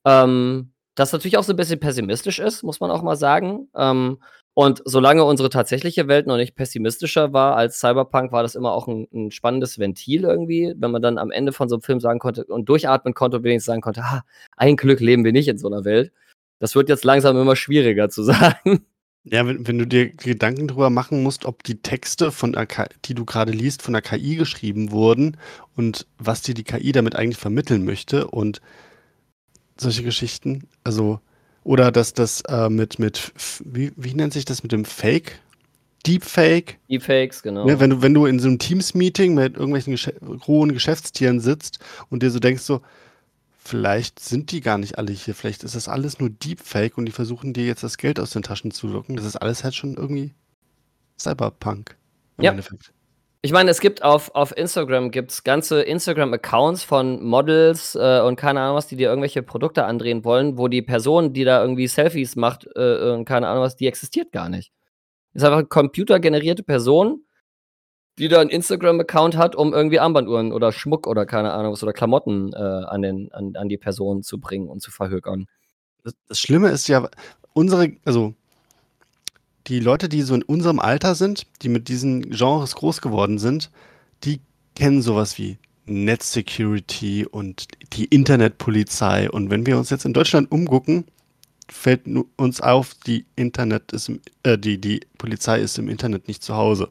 [0.03, 3.69] Ähm, das natürlich auch so ein bisschen pessimistisch ist, muss man auch mal sagen.
[3.75, 4.17] Ähm,
[4.57, 8.87] und solange unsere tatsächliche Welt noch nicht pessimistischer war als Cyberpunk, war das immer auch
[8.87, 12.17] ein, ein, spannendes Ventil irgendwie, wenn man dann am Ende von so einem Film sagen
[12.17, 14.23] konnte und durchatmen konnte und wenigstens sagen konnte, ah,
[14.55, 16.11] ein Glück leben wir nicht in so einer Welt.
[16.57, 18.83] Das wird jetzt langsam immer schwieriger zu sagen.
[19.25, 22.67] Ja, wenn, wenn du dir Gedanken darüber machen musst, ob die Texte, von der
[23.05, 25.37] die du gerade liest, von der KI geschrieben wurden
[25.75, 28.59] und was dir die KI damit eigentlich vermitteln möchte und
[29.79, 30.67] solche Geschichten.
[30.83, 31.19] Also
[31.67, 33.33] oder dass das äh, mit, mit
[33.65, 35.37] wie, wie nennt sich das mit dem Fake?
[36.05, 36.79] Deepfake.
[36.89, 37.67] Deepfakes, genau.
[37.67, 40.09] Ja, wenn, du, wenn du in so einem Teams-Meeting mit irgendwelchen Gesch
[40.47, 42.81] hohen Geschäftstieren sitzt und dir so denkst, so,
[43.59, 45.35] vielleicht sind die gar nicht alle hier.
[45.35, 48.43] Vielleicht ist das alles nur Deepfake und die versuchen dir jetzt das Geld aus den
[48.43, 49.17] Taschen zu locken.
[49.17, 50.33] Das ist alles halt schon irgendwie
[51.19, 51.97] Cyberpunk.
[52.37, 52.51] Im ja.
[52.51, 52.93] Endeffekt.
[53.41, 58.61] Ich meine, es gibt auf, auf Instagram gibt's ganze Instagram-Accounts von Models äh, und keine
[58.61, 62.35] Ahnung was, die dir irgendwelche Produkte andrehen wollen, wo die Person, die da irgendwie Selfies
[62.35, 64.71] macht äh, und keine Ahnung was, die existiert gar nicht.
[65.33, 67.25] Ist einfach eine computergenerierte Person,
[68.17, 71.93] die da einen Instagram-Account hat, um irgendwie Armbanduhren oder Schmuck oder keine Ahnung was oder
[71.93, 75.45] Klamotten äh, an, den, an, an die Person zu bringen und zu verhökern.
[76.03, 77.07] Das, das Schlimme ist ja,
[77.53, 78.33] unsere, also
[79.67, 83.69] die Leute, die so in unserem Alter sind, die mit diesen Genres groß geworden sind,
[84.23, 84.39] die
[84.75, 89.29] kennen sowas wie Netzsecurity und die Internetpolizei.
[89.29, 91.05] Und wenn wir uns jetzt in Deutschland umgucken,
[91.69, 92.01] fällt
[92.37, 96.55] uns auf, die Internet ist im, äh, die, die Polizei ist im Internet nicht zu
[96.55, 96.89] Hause.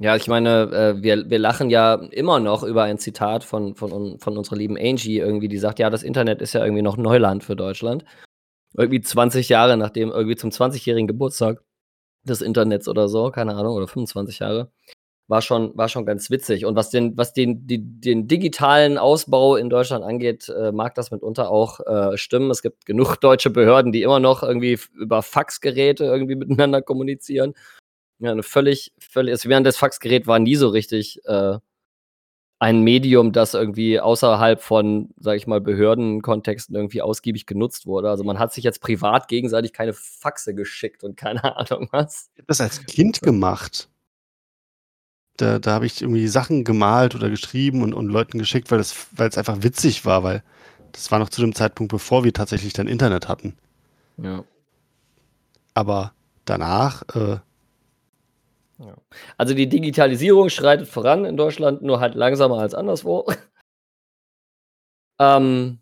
[0.00, 4.20] Ja, ich meine, äh, wir, wir lachen ja immer noch über ein Zitat von, von,
[4.20, 7.42] von unserer lieben Angie irgendwie, die sagt, ja, das Internet ist ja irgendwie noch Neuland
[7.42, 8.04] für Deutschland
[8.76, 11.62] irgendwie 20 Jahre nachdem, irgendwie zum 20-jährigen Geburtstag
[12.24, 14.70] des Internets oder so, keine Ahnung, oder 25 Jahre.
[15.28, 16.64] War schon, war schon ganz witzig.
[16.64, 21.10] Und was den, was den, die, den digitalen Ausbau in Deutschland angeht, äh, mag das
[21.10, 22.50] mitunter auch äh, stimmen.
[22.50, 27.54] Es gibt genug deutsche Behörden, die immer noch irgendwie über Faxgeräte irgendwie miteinander kommunizieren.
[28.20, 31.58] Ja, eine völlig, völlig, also während das Faxgerät war nie so richtig äh,
[32.60, 38.10] ein Medium, das irgendwie außerhalb von, sag ich mal, Behördenkontexten irgendwie ausgiebig genutzt wurde.
[38.10, 42.30] Also man hat sich jetzt privat gegenseitig keine Faxe geschickt und keine Ahnung was.
[42.34, 43.88] Ich habe das als Kind gemacht.
[45.36, 49.06] Da, da habe ich irgendwie Sachen gemalt oder geschrieben und, und Leuten geschickt, weil es
[49.12, 50.42] weil einfach witzig war, weil
[50.90, 53.56] das war noch zu dem Zeitpunkt, bevor wir tatsächlich dann Internet hatten.
[54.16, 54.42] Ja.
[55.74, 56.12] Aber
[56.44, 57.36] danach äh,
[58.78, 58.96] ja.
[59.36, 63.26] Also die Digitalisierung schreitet voran in Deutschland, nur halt langsamer als anderswo.
[65.20, 65.80] ähm,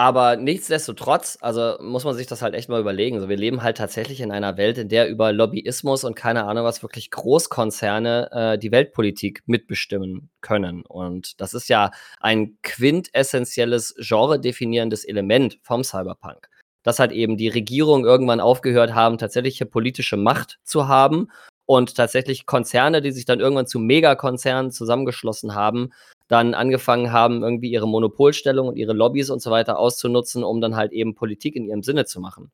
[0.00, 3.16] aber nichtsdestotrotz, also muss man sich das halt echt mal überlegen.
[3.16, 6.64] Also wir leben halt tatsächlich in einer Welt, in der über Lobbyismus und keine Ahnung
[6.64, 10.86] was wirklich Großkonzerne äh, die Weltpolitik mitbestimmen können.
[10.86, 16.48] Und das ist ja ein quintessentielles genre-definierendes Element vom Cyberpunk.
[16.82, 21.28] Dass halt eben die Regierung irgendwann aufgehört haben, tatsächliche politische Macht zu haben
[21.70, 25.92] und tatsächlich Konzerne, die sich dann irgendwann zu Megakonzernen zusammengeschlossen haben,
[26.26, 30.74] dann angefangen haben, irgendwie ihre Monopolstellung und ihre Lobbys und so weiter auszunutzen, um dann
[30.74, 32.50] halt eben Politik in ihrem Sinne zu machen.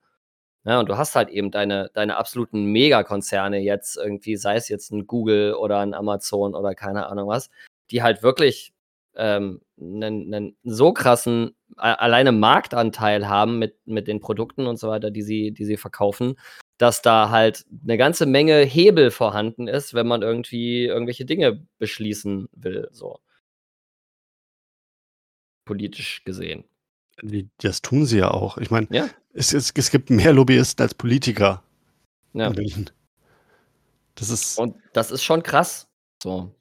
[0.67, 4.93] Ja, und du hast halt eben deine, deine absoluten Megakonzerne jetzt irgendwie, sei es jetzt
[4.93, 7.49] ein Google oder ein Amazon oder keine Ahnung was,
[7.91, 8.75] die halt wirklich
[9.15, 15.11] ähm, einen, einen so krassen alleine Marktanteil haben mit, mit den Produkten und so weiter,
[15.11, 16.37] die sie, die sie verkaufen,
[16.79, 22.49] dass da halt eine ganze Menge Hebel vorhanden ist, wenn man irgendwie irgendwelche Dinge beschließen
[22.53, 23.21] will, so.
[25.65, 26.65] Politisch gesehen.
[27.59, 28.59] Das tun sie ja auch.
[28.59, 29.09] Ich meine, ja?
[29.33, 31.63] es, es, es gibt mehr Lobbyisten als Politiker.
[32.35, 32.53] Ja.
[34.15, 34.59] Das ist.
[34.59, 35.89] Und das ist schon krass.
[36.23, 36.55] So.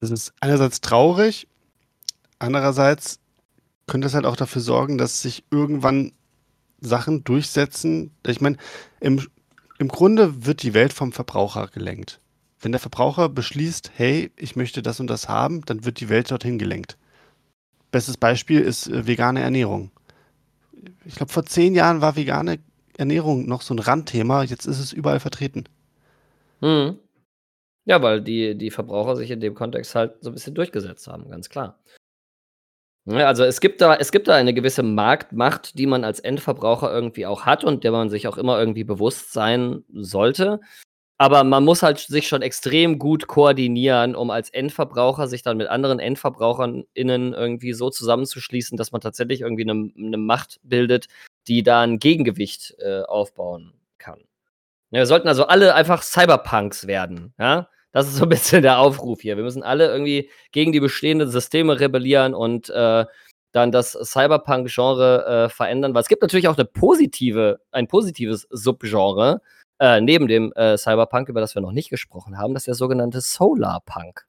[0.00, 1.48] Das ist einerseits traurig,
[2.38, 3.20] andererseits
[3.86, 6.12] könnte es halt auch dafür sorgen, dass sich irgendwann
[6.80, 8.10] Sachen durchsetzen.
[8.26, 8.56] Ich meine,
[9.00, 9.26] im,
[9.78, 12.20] im Grunde wird die Welt vom Verbraucher gelenkt.
[12.60, 16.30] Wenn der Verbraucher beschließt, hey, ich möchte das und das haben, dann wird die Welt
[16.30, 16.96] dorthin gelenkt.
[17.90, 19.90] Bestes Beispiel ist äh, vegane Ernährung.
[21.04, 22.58] Ich glaube, vor zehn Jahren war vegane
[22.96, 25.64] Ernährung noch so ein Randthema, jetzt ist es überall vertreten.
[26.60, 26.98] Hm.
[27.84, 31.30] Ja, weil die, die Verbraucher sich in dem Kontext halt so ein bisschen durchgesetzt haben,
[31.30, 31.78] ganz klar.
[33.08, 36.92] Ne, also es gibt da es gibt da eine gewisse Marktmacht, die man als Endverbraucher
[36.92, 40.58] irgendwie auch hat und der man sich auch immer irgendwie bewusst sein sollte.
[41.18, 45.68] Aber man muss halt sich schon extrem gut koordinieren, um als Endverbraucher sich dann mit
[45.68, 51.06] anderen EndverbraucherInnen irgendwie so zusammenzuschließen, dass man tatsächlich irgendwie eine 'ne Macht bildet,
[51.48, 54.20] die da 'n Gegengewicht, äh, aufbauen kann.
[54.90, 57.68] Wir sollten also alle einfach Cyberpunks werden, ja?
[57.96, 59.38] Das ist so ein bisschen der Aufruf hier.
[59.38, 63.06] Wir müssen alle irgendwie gegen die bestehenden Systeme rebellieren und äh,
[63.52, 65.94] dann das Cyberpunk-Genre äh, verändern.
[65.94, 69.40] Weil es gibt natürlich auch eine positive, ein positives Subgenre
[69.80, 72.74] äh, neben dem äh, Cyberpunk, über das wir noch nicht gesprochen haben, das ist der
[72.74, 74.26] sogenannte Solarpunk.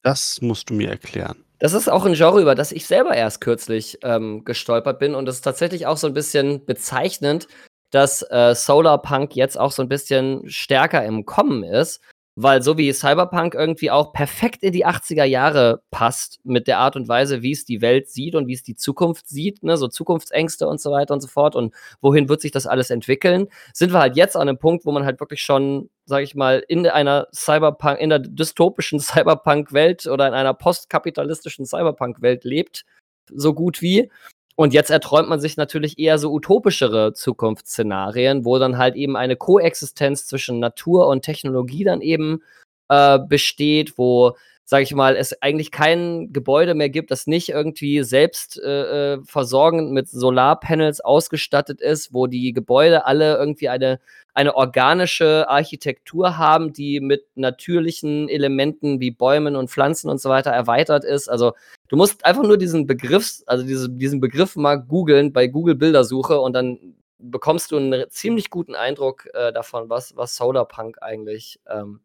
[0.00, 1.44] Das musst du mir erklären.
[1.58, 5.14] Das ist auch ein Genre, über das ich selber erst kürzlich ähm, gestolpert bin.
[5.14, 7.48] Und das ist tatsächlich auch so ein bisschen bezeichnend,
[7.90, 12.00] dass äh, Solarpunk jetzt auch so ein bisschen stärker im Kommen ist.
[12.36, 16.96] Weil so wie Cyberpunk irgendwie auch perfekt in die 80er Jahre passt, mit der Art
[16.96, 19.86] und Weise, wie es die Welt sieht und wie es die Zukunft sieht, ne, so
[19.86, 23.92] Zukunftsängste und so weiter und so fort und wohin wird sich das alles entwickeln, sind
[23.92, 26.86] wir halt jetzt an einem Punkt, wo man halt wirklich schon, sag ich mal, in
[26.88, 32.84] einer Cyberpunk, in der dystopischen Cyberpunk-Welt oder in einer postkapitalistischen Cyberpunk-Welt lebt
[33.30, 34.10] so gut wie.
[34.56, 39.36] Und jetzt erträumt man sich natürlich eher so utopischere Zukunftsszenarien, wo dann halt eben eine
[39.36, 42.40] Koexistenz zwischen Natur und Technologie dann eben
[42.88, 48.04] äh, besteht, wo, sage ich mal, es eigentlich kein Gebäude mehr gibt, das nicht irgendwie
[48.04, 53.98] selbst äh, äh, versorgend mit Solarpanels ausgestattet ist, wo die Gebäude alle irgendwie eine
[54.34, 60.50] eine organische Architektur haben, die mit natürlichen Elementen wie Bäumen und Pflanzen und so weiter
[60.50, 61.28] erweitert ist.
[61.28, 61.52] Also
[61.94, 66.40] du musst einfach nur diesen Begriff, also diese, diesen Begriff mal googeln bei Google Bildersuche
[66.40, 72.00] und dann bekommst du einen ziemlich guten Eindruck äh, davon, was, was Solarpunk eigentlich ähm,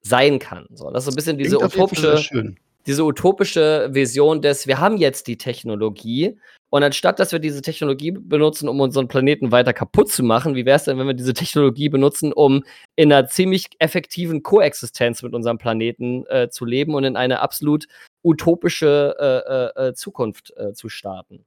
[0.00, 0.66] sein kann.
[0.72, 2.54] So, das ist so ein bisschen diese utopische,
[2.86, 6.38] diese utopische Vision des, wir haben jetzt die Technologie
[6.70, 10.64] und anstatt, dass wir diese Technologie benutzen, um unseren Planeten weiter kaputt zu machen, wie
[10.64, 12.64] wäre es denn, wenn wir diese Technologie benutzen, um
[12.96, 17.86] in einer ziemlich effektiven Koexistenz mit unserem Planeten äh, zu leben und in eine absolut
[18.22, 21.44] utopische äh, äh, äh Zukunft äh, zu starten?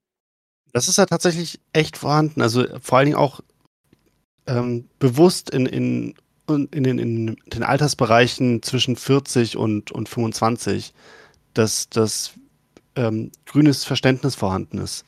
[0.72, 2.42] Das ist ja tatsächlich echt vorhanden.
[2.42, 3.42] Also vor allen Dingen auch
[4.48, 6.16] ähm, bewusst in, in,
[6.48, 10.94] in, den, in den Altersbereichen zwischen 40 und, und 25,
[11.54, 12.34] dass das
[12.96, 15.06] ähm, grünes Verständnis vorhanden ist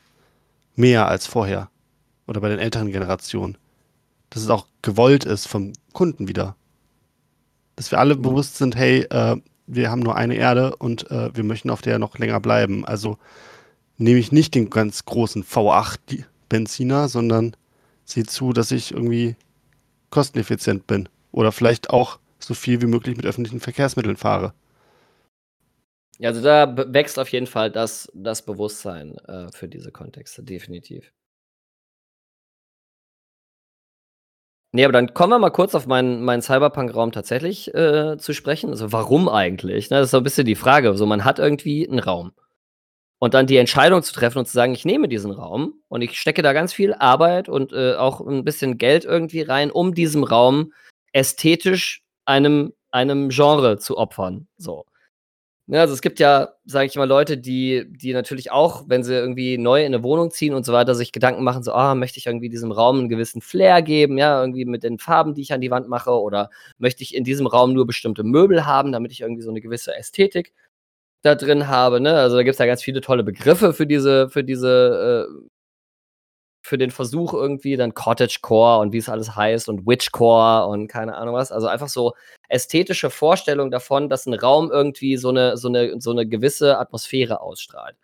[0.76, 1.70] mehr als vorher.
[2.28, 3.58] Oder bei den älteren Generationen.
[4.30, 6.56] Dass es auch gewollt ist vom Kunden wieder.
[7.76, 8.22] Dass wir alle mhm.
[8.22, 12.00] bewusst sind, hey, äh, wir haben nur eine Erde und äh, wir möchten auf der
[12.00, 12.86] noch länger bleiben.
[12.86, 13.18] Also
[13.98, 17.56] nehme ich nicht den ganz großen V8 Benziner, sondern
[18.04, 19.36] sehe zu, dass ich irgendwie
[20.10, 21.10] kosteneffizient bin.
[21.32, 24.54] Oder vielleicht auch so viel wie möglich mit öffentlichen Verkehrsmitteln fahre.
[26.22, 31.12] Also da wächst auf jeden Fall das, das Bewusstsein äh, für diese Kontexte, definitiv.
[34.76, 38.72] Nee, aber dann kommen wir mal kurz auf meinen, meinen Cyberpunk-Raum tatsächlich äh, zu sprechen.
[38.72, 39.90] Also warum eigentlich?
[39.90, 40.98] Ne, das ist so ein bisschen die Frage.
[40.98, 42.34] So, man hat irgendwie einen Raum.
[43.18, 46.20] Und dann die Entscheidung zu treffen und zu sagen, ich nehme diesen Raum und ich
[46.20, 50.26] stecke da ganz viel Arbeit und äh, auch ein bisschen Geld irgendwie rein, um diesem
[50.26, 50.74] Raum
[51.14, 54.50] ästhetisch einem, einem Genre zu opfern.
[54.58, 54.84] So.
[55.68, 59.16] Ne, also es gibt ja, sage ich mal, Leute, die, die natürlich auch, wenn sie
[59.16, 62.20] irgendwie neu in eine Wohnung ziehen und so weiter, sich Gedanken machen, so, ah, möchte
[62.20, 65.54] ich irgendwie diesem Raum einen gewissen Flair geben, ja, irgendwie mit den Farben, die ich
[65.54, 69.12] an die Wand mache, oder möchte ich in diesem Raum nur bestimmte Möbel haben, damit
[69.12, 70.54] ich irgendwie so eine gewisse Ästhetik
[71.24, 72.14] da drin habe, ne?
[72.16, 75.48] Also da gibt es ja ganz viele tolle Begriffe für diese, für diese äh,
[76.66, 81.16] für den Versuch irgendwie dann Cottagecore und wie es alles heißt und Witchcore und keine
[81.16, 81.52] Ahnung was.
[81.52, 82.14] Also einfach so
[82.50, 87.40] ästhetische Vorstellung davon, dass ein Raum irgendwie so eine, so eine, so eine gewisse Atmosphäre
[87.40, 87.96] ausstrahlt.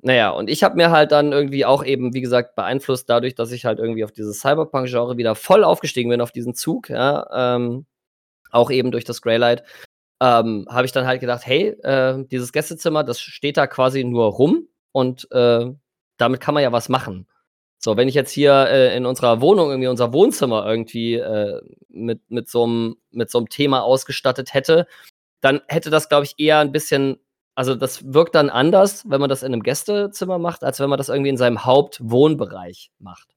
[0.00, 3.52] Naja, und ich habe mir halt dann irgendwie auch eben, wie gesagt, beeinflusst dadurch, dass
[3.52, 7.84] ich halt irgendwie auf dieses Cyberpunk-Genre wieder voll aufgestiegen bin, auf diesen Zug, ja, ähm,
[8.50, 9.62] auch eben durch das Greylight,
[10.22, 14.32] ähm, habe ich dann halt gedacht, hey, äh, dieses Gästezimmer, das steht da quasi nur
[14.32, 15.70] rum und äh,
[16.16, 17.26] damit kann man ja was machen.
[17.84, 22.20] So, wenn ich jetzt hier äh, in unserer Wohnung irgendwie unser Wohnzimmer irgendwie äh, mit,
[22.30, 24.86] mit so einem Thema ausgestattet hätte,
[25.40, 27.18] dann hätte das, glaube ich, eher ein bisschen,
[27.56, 30.96] also das wirkt dann anders, wenn man das in einem Gästezimmer macht, als wenn man
[30.96, 33.34] das irgendwie in seinem Hauptwohnbereich macht.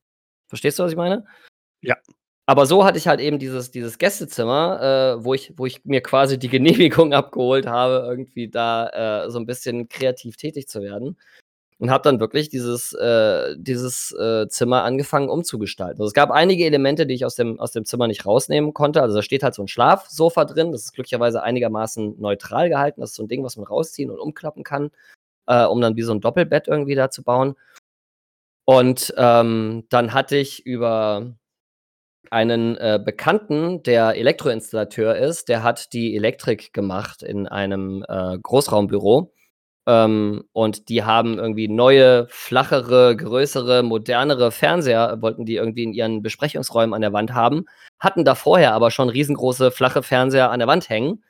[0.47, 1.25] Verstehst du, was ich meine?
[1.81, 1.95] Ja.
[2.45, 6.01] Aber so hatte ich halt eben dieses, dieses Gästezimmer, äh, wo, ich, wo ich mir
[6.01, 11.17] quasi die Genehmigung abgeholt habe, irgendwie da äh, so ein bisschen kreativ tätig zu werden
[11.80, 16.00] und habe dann wirklich dieses, äh, dieses äh, Zimmer angefangen umzugestalten.
[16.00, 19.02] Also es gab einige Elemente, die ich aus dem, aus dem Zimmer nicht rausnehmen konnte.
[19.02, 23.02] Also da steht halt so ein Schlafsofa drin, das ist glücklicherweise einigermaßen neutral gehalten.
[23.02, 24.92] Das ist so ein Ding, was man rausziehen und umklappen kann,
[25.48, 27.56] äh, um dann wie so ein Doppelbett irgendwie da zu bauen.
[28.66, 31.36] Und ähm, dann hatte ich über
[32.32, 39.35] einen äh, Bekannten, der Elektroinstallateur ist, der hat die Elektrik gemacht in einem äh, Großraumbüro.
[39.88, 46.21] Ähm, und die haben irgendwie neue, flachere, größere, modernere Fernseher, wollten die irgendwie in ihren
[46.21, 47.65] Besprechungsräumen an der Wand haben,
[48.00, 51.24] hatten da vorher aber schon riesengroße, flache Fernseher an der Wand hängen.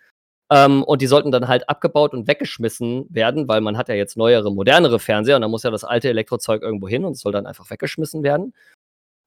[0.51, 4.15] Ähm, und die sollten dann halt abgebaut und weggeschmissen werden, weil man hat ja jetzt
[4.15, 7.31] neuere, modernere Fernseher und da muss ja das alte Elektrozeug irgendwo hin und es soll
[7.31, 8.53] dann einfach weggeschmissen werden.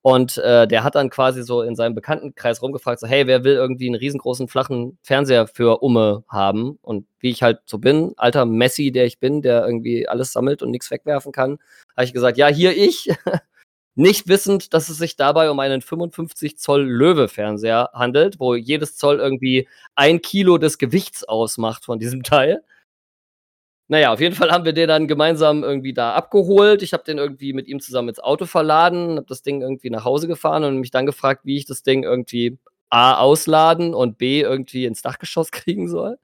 [0.02, 3.54] Und äh, der hat dann quasi so in seinem Bekanntenkreis rumgefragt, so, hey, wer will
[3.54, 6.78] irgendwie einen riesengroßen, flachen Fernseher für Umme haben?
[6.82, 10.62] Und wie ich halt so bin, alter Messi, der ich bin, der irgendwie alles sammelt
[10.62, 11.58] und nichts wegwerfen kann,
[11.96, 13.08] habe ich gesagt, ja, hier ich.
[13.96, 19.18] Nicht wissend, dass es sich dabei um einen 55 Zoll Löwe-Fernseher handelt, wo jedes Zoll
[19.18, 22.62] irgendwie ein Kilo des Gewichts ausmacht von diesem Teil.
[23.90, 26.82] Naja, auf jeden Fall haben wir den dann gemeinsam irgendwie da abgeholt.
[26.82, 30.04] Ich habe den irgendwie mit ihm zusammen ins Auto verladen, habe das Ding irgendwie nach
[30.04, 32.58] Hause gefahren und mich dann gefragt, wie ich das Ding irgendwie
[32.90, 36.18] A ausladen und B irgendwie ins Dachgeschoss kriegen soll.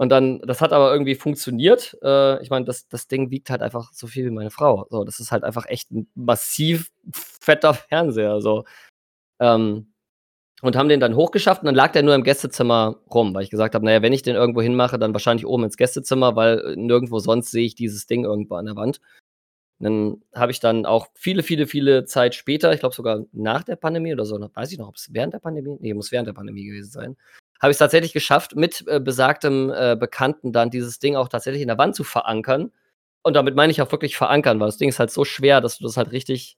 [0.00, 1.96] Und dann, das hat aber irgendwie funktioniert.
[2.02, 4.86] Äh, ich meine, das, das Ding wiegt halt einfach so viel wie meine Frau.
[4.90, 8.40] So, das ist halt einfach echt ein massiv fetter Fernseher.
[8.40, 8.64] So.
[9.40, 9.92] Ähm,
[10.62, 13.50] und haben den dann hochgeschafft und dann lag der nur im Gästezimmer rum, weil ich
[13.50, 17.18] gesagt habe, naja, wenn ich den irgendwo hinmache, dann wahrscheinlich oben ins Gästezimmer, weil nirgendwo
[17.18, 19.00] sonst sehe ich dieses Ding irgendwo an der Wand.
[19.78, 23.62] Und dann habe ich dann auch viele, viele, viele Zeit später, ich glaube sogar nach
[23.62, 26.26] der Pandemie oder so, weiß ich noch, ob es während der Pandemie, nee, muss während
[26.26, 27.16] der Pandemie gewesen sein,
[27.60, 31.62] habe ich es tatsächlich geschafft, mit äh, besagtem äh, Bekannten dann dieses Ding auch tatsächlich
[31.62, 32.72] in der Wand zu verankern.
[33.22, 35.78] Und damit meine ich auch wirklich verankern, weil das Ding ist halt so schwer, dass
[35.78, 36.56] du das halt richtig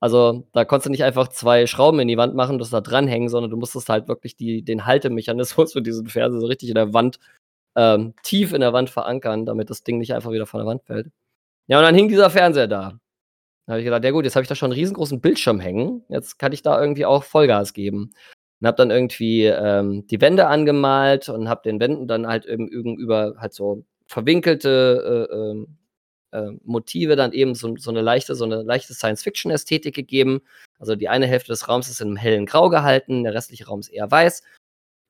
[0.00, 3.28] also, da konntest du nicht einfach zwei Schrauben in die Wand machen, das da dranhängen,
[3.28, 6.92] sondern du musstest halt wirklich die, den Haltemechanismus für diesen Fernseher so richtig in der
[6.92, 7.18] Wand,
[7.76, 10.82] ähm, tief in der Wand verankern, damit das Ding nicht einfach wieder von der Wand
[10.84, 11.08] fällt.
[11.68, 12.98] Ja, und dann hing dieser Fernseher da.
[13.66, 16.04] Da habe ich gedacht, ja gut, jetzt habe ich da schon einen riesengroßen Bildschirm hängen.
[16.08, 18.12] Jetzt kann ich da irgendwie auch Vollgas geben.
[18.60, 22.68] Und habe dann irgendwie ähm, die Wände angemalt und habe den Wänden dann halt eben
[22.68, 25.66] über halt so verwinkelte äh, äh,
[26.32, 30.40] äh, Motive dann eben so, so, eine leichte, so eine leichte Science-Fiction-Ästhetik gegeben.
[30.78, 33.80] Also die eine Hälfte des Raums ist in einem hellen Grau gehalten, der restliche Raum
[33.80, 34.42] ist eher weiß.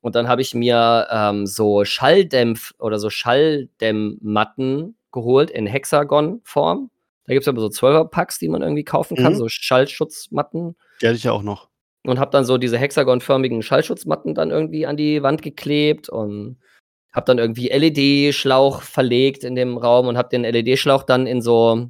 [0.00, 6.90] Und dann habe ich mir ähm, so Schalldämpf oder so Schalldämmmatten geholt in Hexagon-Form.
[7.26, 9.38] Da gibt es aber so 12er-Packs, die man irgendwie kaufen kann, mhm.
[9.38, 10.76] so Schallschutzmatten.
[11.02, 11.68] Die hatte ich ja auch noch.
[12.04, 16.58] Und habe dann so diese hexagonförmigen Schallschutzmatten dann irgendwie an die Wand geklebt und
[17.16, 21.88] habe dann irgendwie LED-Schlauch verlegt in dem Raum und habe den LED-Schlauch dann in so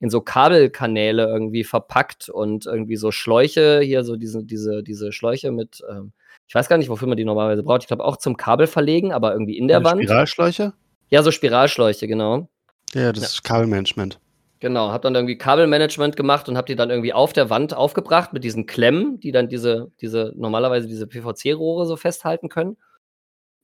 [0.00, 5.52] in so Kabelkanäle irgendwie verpackt und irgendwie so Schläuche hier so diese diese diese Schläuche
[5.52, 6.12] mit ähm,
[6.48, 7.82] ich weiß gar nicht, wofür man die normalerweise braucht.
[7.82, 10.02] Ich glaube auch zum Kabel verlegen, aber irgendwie in der Eine Wand.
[10.02, 10.72] Spiralschläuche?
[11.08, 12.48] Ja, so Spiralschläuche, genau.
[12.94, 13.28] Ja, das ja.
[13.28, 14.18] ist Kabelmanagement.
[14.60, 18.32] Genau, habe dann irgendwie Kabelmanagement gemacht und habe die dann irgendwie auf der Wand aufgebracht
[18.32, 22.76] mit diesen Klemmen, die dann diese, diese normalerweise diese PVC-Rohre so festhalten können.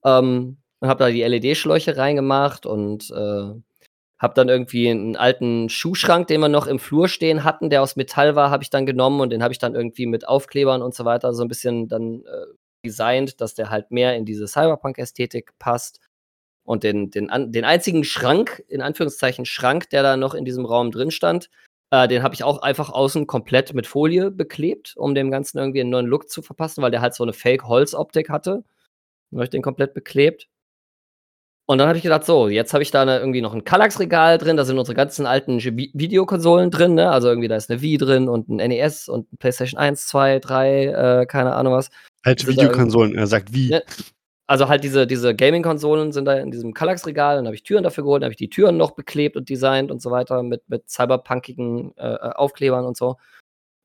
[0.03, 3.53] Ähm, und habe da die LED-Schläuche reingemacht und äh,
[4.19, 7.95] habe dann irgendwie einen alten Schuhschrank, den wir noch im Flur stehen hatten, der aus
[7.95, 10.93] Metall war, habe ich dann genommen und den habe ich dann irgendwie mit Aufklebern und
[10.93, 12.45] so weiter so ein bisschen dann äh,
[12.85, 15.99] designt, dass der halt mehr in diese Cyberpunk-Ästhetik passt.
[16.65, 20.91] Und den, den, den einzigen Schrank, in Anführungszeichen Schrank, der da noch in diesem Raum
[20.91, 21.49] drin stand,
[21.91, 25.81] äh, den habe ich auch einfach außen komplett mit Folie beklebt, um dem Ganzen irgendwie
[25.81, 28.63] einen neuen Look zu verpassen, weil der halt so eine Fake-Holz-Optik hatte.
[29.31, 30.47] Dann habe ich den komplett beklebt.
[31.69, 34.39] Und dann habe ich gedacht, so, jetzt habe ich da eine, irgendwie noch ein Kallax-Regal
[34.39, 37.11] drin, da sind unsere ganzen alten Videokonsolen drin, ne?
[37.11, 40.39] Also irgendwie da ist eine Wii drin und ein NES und ein PlayStation 1, 2,
[40.39, 41.91] 3, äh, keine Ahnung was.
[42.23, 43.69] Alte Videokonsolen, er sagt wie.
[43.69, 43.83] Ne?
[44.47, 48.03] Also halt diese, diese Gaming-Konsolen sind da in diesem Kallax-Regal, dann habe ich Türen dafür
[48.03, 50.89] geholt, dann habe ich die Türen noch beklebt und designt und so weiter mit, mit
[50.89, 53.17] cyberpunkigen äh, äh Aufklebern und so.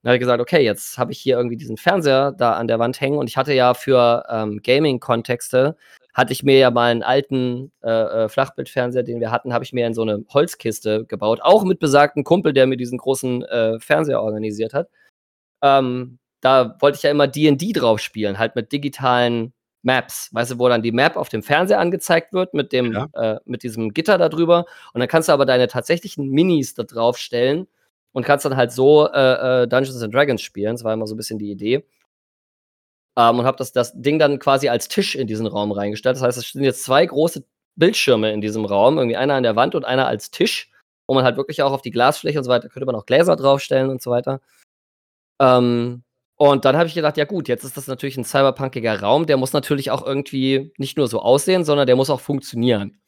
[0.03, 2.79] Dann habe ich gesagt, okay, jetzt habe ich hier irgendwie diesen Fernseher da an der
[2.79, 5.77] Wand hängen und ich hatte ja für ähm, Gaming-Kontexte
[6.14, 9.72] hatte ich mir ja mal einen alten äh, äh, Flachbildfernseher, den wir hatten, habe ich
[9.72, 13.81] mir in so eine Holzkiste gebaut, auch mit besagten Kumpel, der mir diesen großen äh,
[13.81, 14.88] Fernseher organisiert hat.
[15.61, 20.59] Ähm, da wollte ich ja immer D&D drauf spielen, halt mit digitalen Maps, weißt du,
[20.59, 23.09] wo dann die Map auf dem Fernseher angezeigt wird mit dem ja.
[23.14, 26.85] äh, mit diesem Gitter da drüber und dann kannst du aber deine tatsächlichen Minis da
[26.85, 27.66] drauf stellen
[28.12, 30.74] und kannst dann halt so äh, äh Dungeons and Dragons spielen.
[30.74, 31.85] Das war immer so ein bisschen die Idee
[33.16, 36.16] ähm, und habe das, das Ding dann quasi als Tisch in diesen Raum reingestellt.
[36.16, 37.44] Das heißt, es sind jetzt zwei große
[37.77, 40.70] Bildschirme in diesem Raum, irgendwie einer an der Wand und einer als Tisch,
[41.07, 43.37] wo man halt wirklich auch auf die Glasfläche und so weiter, könnte man auch Gläser
[43.37, 44.40] draufstellen und so weiter.
[45.40, 46.05] Ähm,
[46.37, 49.37] und dann habe ich gedacht, ja gut, jetzt ist das natürlich ein cyberpunkiger Raum, der
[49.37, 53.00] muss natürlich auch irgendwie nicht nur so aussehen, sondern der muss auch funktionieren.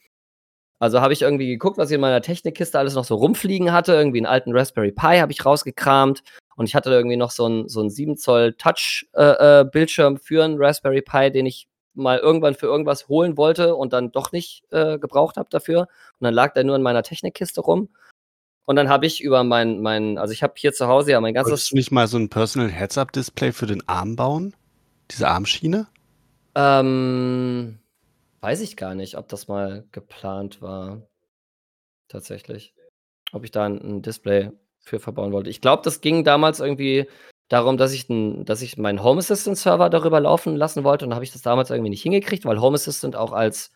[0.79, 3.95] Also habe ich irgendwie geguckt, was ich in meiner Technikkiste alles noch so rumfliegen hatte.
[3.95, 6.23] Irgendwie einen alten Raspberry Pi habe ich rausgekramt.
[6.57, 10.57] Und ich hatte irgendwie noch so einen so 7 Zoll Touch-Bildschirm äh, äh für einen
[10.59, 14.99] Raspberry Pi, den ich mal irgendwann für irgendwas holen wollte und dann doch nicht äh,
[14.99, 15.81] gebraucht habe dafür.
[15.81, 17.89] Und dann lag der nur in meiner Technikkiste rum.
[18.65, 21.35] Und dann habe ich über mein, mein, also ich habe hier zu Hause ja mein
[21.35, 21.53] ganzes.
[21.53, 24.55] Wolltest du nicht mal so ein Personal Heads-Up-Display für den Arm bauen?
[25.13, 25.87] Diese Armschiene?
[26.57, 27.79] Ähm,
[28.41, 31.03] weiß ich gar nicht, ob das mal geplant war.
[32.09, 32.75] Tatsächlich.
[33.33, 34.51] Ob ich da ein, ein Display
[34.87, 35.51] für verbauen wollte.
[35.51, 37.07] Ich glaube, das ging damals irgendwie
[37.49, 41.15] darum, dass ich, n, dass ich meinen Home Assistant Server darüber laufen lassen wollte und
[41.15, 43.73] habe ich das damals irgendwie nicht hingekriegt, weil Home Assistant auch als,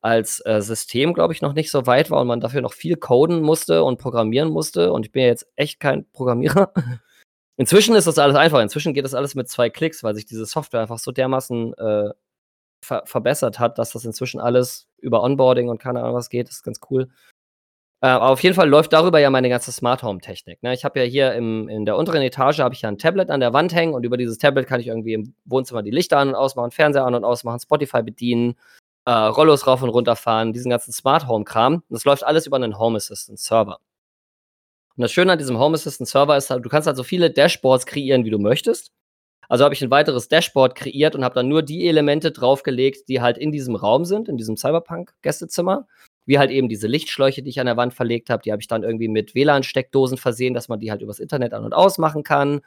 [0.00, 2.96] als äh, System, glaube ich, noch nicht so weit war und man dafür noch viel
[2.96, 4.92] coden musste und programmieren musste.
[4.92, 6.72] Und ich bin ja jetzt echt kein Programmierer.
[7.58, 8.60] Inzwischen ist das alles einfach.
[8.60, 12.10] Inzwischen geht das alles mit zwei Klicks, weil sich diese Software einfach so dermaßen äh,
[12.82, 16.48] ver verbessert hat, dass das inzwischen alles über Onboarding und keine Ahnung was geht.
[16.48, 17.08] Das ist ganz cool.
[18.02, 20.62] Äh, auf jeden Fall läuft darüber ja meine ganze Smart Home Technik.
[20.62, 20.74] Ne?
[20.74, 23.40] Ich habe ja hier im, in der unteren Etage habe ich ja ein Tablet an
[23.40, 26.28] der Wand hängen und über dieses Tablet kann ich irgendwie im Wohnzimmer die Lichter an
[26.28, 28.56] und ausmachen, Fernseher an und ausmachen, Spotify bedienen,
[29.06, 31.82] äh, Rollos rauf und runter fahren, diesen ganzen Smart Home Kram.
[31.88, 33.78] Das läuft alles über einen Home Assistant Server.
[34.96, 37.30] Und das Schöne an diesem Home Assistant Server ist halt, du kannst halt so viele
[37.30, 38.92] Dashboards kreieren, wie du möchtest.
[39.48, 43.20] Also habe ich ein weiteres Dashboard kreiert und habe dann nur die Elemente draufgelegt, die
[43.20, 45.86] halt in diesem Raum sind, in diesem Cyberpunk-Gästezimmer.
[46.26, 48.68] Wie halt eben diese Lichtschläuche, die ich an der Wand verlegt habe, die habe ich
[48.68, 52.60] dann irgendwie mit WLAN-Steckdosen versehen, dass man die halt übers Internet an- und ausmachen kann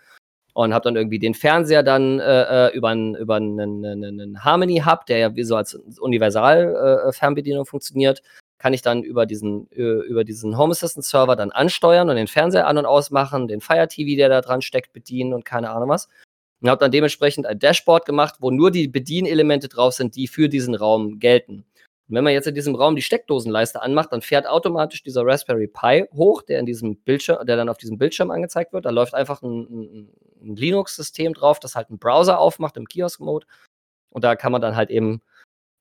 [0.53, 4.81] und habe dann irgendwie den Fernseher dann äh, äh über einen über einen, einen Harmony
[4.85, 8.21] Hub, der ja wie so als Universal äh, funktioniert,
[8.57, 12.27] kann ich dann über diesen äh, über diesen Home Assistant Server dann ansteuern und den
[12.27, 15.89] Fernseher an und ausmachen, den Fire TV, der da dran steckt, bedienen und keine Ahnung
[15.89, 16.09] was.
[16.61, 20.49] Und habe dann dementsprechend ein Dashboard gemacht, wo nur die Bedienelemente drauf sind, die für
[20.49, 21.65] diesen Raum gelten.
[22.09, 25.67] Und wenn man jetzt in diesem Raum die Steckdosenleiste anmacht, dann fährt automatisch dieser Raspberry
[25.67, 28.85] Pi hoch, der in diesem Bildschirm, der dann auf diesem Bildschirm angezeigt wird.
[28.85, 30.09] Da läuft einfach ein,
[30.41, 33.45] ein, Linux-System drauf, das halt einen Browser aufmacht im Kiosk-Mode.
[34.09, 35.21] Und da kann man dann halt eben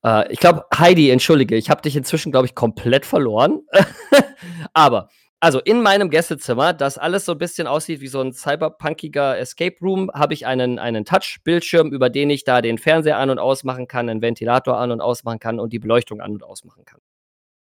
[0.05, 3.63] äh, ich glaube, Heidi, entschuldige, ich habe dich inzwischen, glaube ich, komplett verloren.
[4.73, 5.09] Aber
[5.41, 9.77] also in meinem Gästezimmer, das alles so ein bisschen aussieht wie so ein cyberpunkiger Escape
[9.81, 13.87] Room, habe ich einen, einen Touch-Bildschirm, über den ich da den Fernseher an- und ausmachen
[13.87, 17.01] kann, einen Ventilator an- und ausmachen kann und die Beleuchtung an- und ausmachen kann.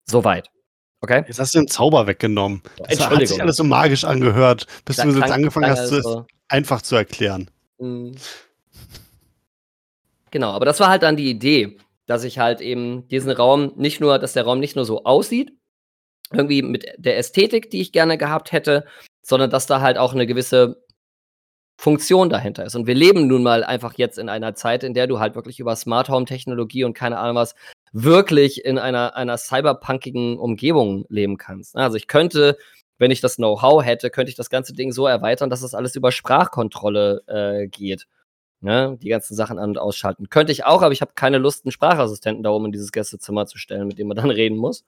[0.06, 0.50] Soweit.
[1.02, 1.24] Okay?
[1.26, 2.62] Jetzt hast du den Zauber weggenommen.
[2.88, 6.26] Das hat sich alles so magisch angehört, bis da du jetzt angefangen hast, also, es
[6.48, 7.50] einfach zu erklären.
[7.78, 8.14] Hm.
[10.30, 14.00] Genau, aber das war halt dann die Idee, dass ich halt eben diesen Raum nicht
[14.00, 15.52] nur, dass der Raum nicht nur so aussieht,
[16.32, 18.84] irgendwie mit der Ästhetik, die ich gerne gehabt hätte,
[19.22, 20.82] sondern dass da halt auch eine gewisse
[21.80, 22.76] Funktion dahinter ist.
[22.76, 25.60] Und wir leben nun mal einfach jetzt in einer Zeit, in der du halt wirklich
[25.60, 27.54] über Smart Home Technologie und keine Ahnung was
[27.92, 31.76] wirklich in einer, einer cyberpunkigen Umgebung leben kannst.
[31.76, 32.58] Also ich könnte,
[32.98, 35.96] wenn ich das Know-how hätte, könnte ich das ganze Ding so erweitern, dass das alles
[35.96, 38.06] über Sprachkontrolle äh, geht.
[38.60, 38.98] Ne?
[39.02, 40.28] Die ganzen Sachen an- und ausschalten.
[40.28, 43.46] Könnte ich auch, aber ich habe keine Lust, einen Sprachassistenten da oben in dieses Gästezimmer
[43.46, 44.84] zu stellen, mit dem man dann reden muss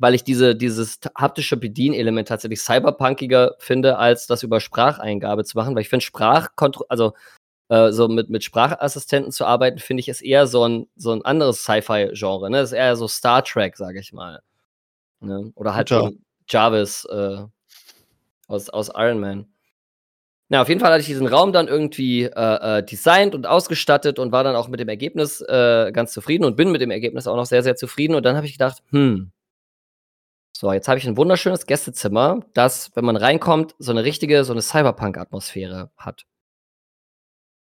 [0.00, 5.74] weil ich diese, dieses haptische Bedienelement tatsächlich cyberpunkiger finde, als das über Spracheingabe zu machen,
[5.74, 7.12] weil ich finde Sprachkontrolle, also
[7.68, 11.22] äh, so mit, mit Sprachassistenten zu arbeiten, finde ich ist eher so ein, so ein
[11.22, 12.60] anderes Sci-Fi-Genre, ne?
[12.62, 14.40] Ist eher so Star Trek, sage ich mal.
[15.20, 15.52] Ne?
[15.54, 16.10] Oder halt ja.
[16.48, 17.44] Jarvis äh,
[18.48, 19.46] aus, aus Iron Man.
[20.48, 24.18] Na, auf jeden Fall hatte ich diesen Raum dann irgendwie äh, äh, designt und ausgestattet
[24.18, 27.28] und war dann auch mit dem Ergebnis äh, ganz zufrieden und bin mit dem Ergebnis
[27.28, 28.14] auch noch sehr, sehr zufrieden.
[28.14, 29.30] Und dann habe ich gedacht, hm,
[30.60, 34.52] so, jetzt habe ich ein wunderschönes Gästezimmer, das, wenn man reinkommt, so eine richtige, so
[34.52, 36.26] eine Cyberpunk-Atmosphäre hat.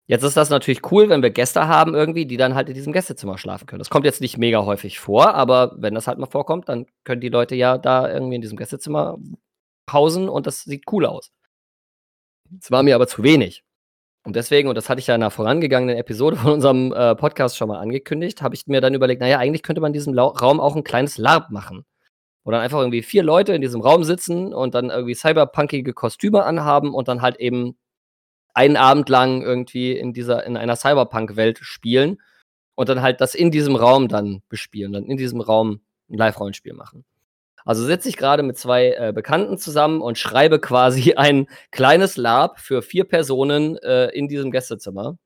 [0.07, 2.93] Jetzt ist das natürlich cool, wenn wir Gäste haben irgendwie, die dann halt in diesem
[2.93, 3.79] Gästezimmer schlafen können.
[3.79, 7.21] Das kommt jetzt nicht mega häufig vor, aber wenn das halt mal vorkommt, dann können
[7.21, 9.17] die Leute ja da irgendwie in diesem Gästezimmer
[9.91, 11.31] hausen und das sieht cool aus.
[12.61, 13.63] Es war mir aber zu wenig.
[14.25, 17.57] Und deswegen, und das hatte ich ja in einer vorangegangenen Episode von unserem äh, Podcast
[17.57, 20.59] schon mal angekündigt, habe ich mir dann überlegt, naja, eigentlich könnte man in diesem Raum
[20.59, 21.83] auch ein kleines LARP machen
[22.45, 26.43] wo dann einfach irgendwie vier Leute in diesem Raum sitzen und dann irgendwie cyberpunkige Kostüme
[26.43, 27.75] anhaben und dann halt eben
[28.53, 32.21] einen Abend lang irgendwie in dieser, in einer Cyberpunk-Welt spielen
[32.75, 36.73] und dann halt das in diesem Raum dann bespielen, dann in diesem Raum ein Live-Rollenspiel
[36.73, 37.03] machen.
[37.65, 42.59] Also sitze ich gerade mit zwei äh, Bekannten zusammen und schreibe quasi ein kleines Lab
[42.59, 45.17] für vier Personen äh, in diesem Gästezimmer,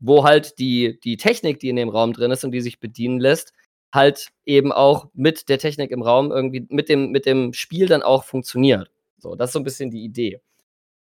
[0.00, 3.20] wo halt die, die Technik, die in dem Raum drin ist und die sich bedienen
[3.20, 3.52] lässt,
[3.92, 8.02] halt eben auch mit der Technik im Raum irgendwie mit dem, mit dem Spiel dann
[8.02, 8.90] auch funktioniert.
[9.18, 10.40] So, das ist so ein bisschen die Idee.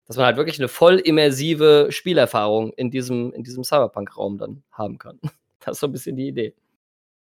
[0.06, 4.98] Dass man halt wirklich eine voll immersive Spielerfahrung in diesem, in diesem Cyberpunk-Raum dann haben
[4.98, 5.20] kann.
[5.64, 6.56] Das ist so ein bisschen die Idee.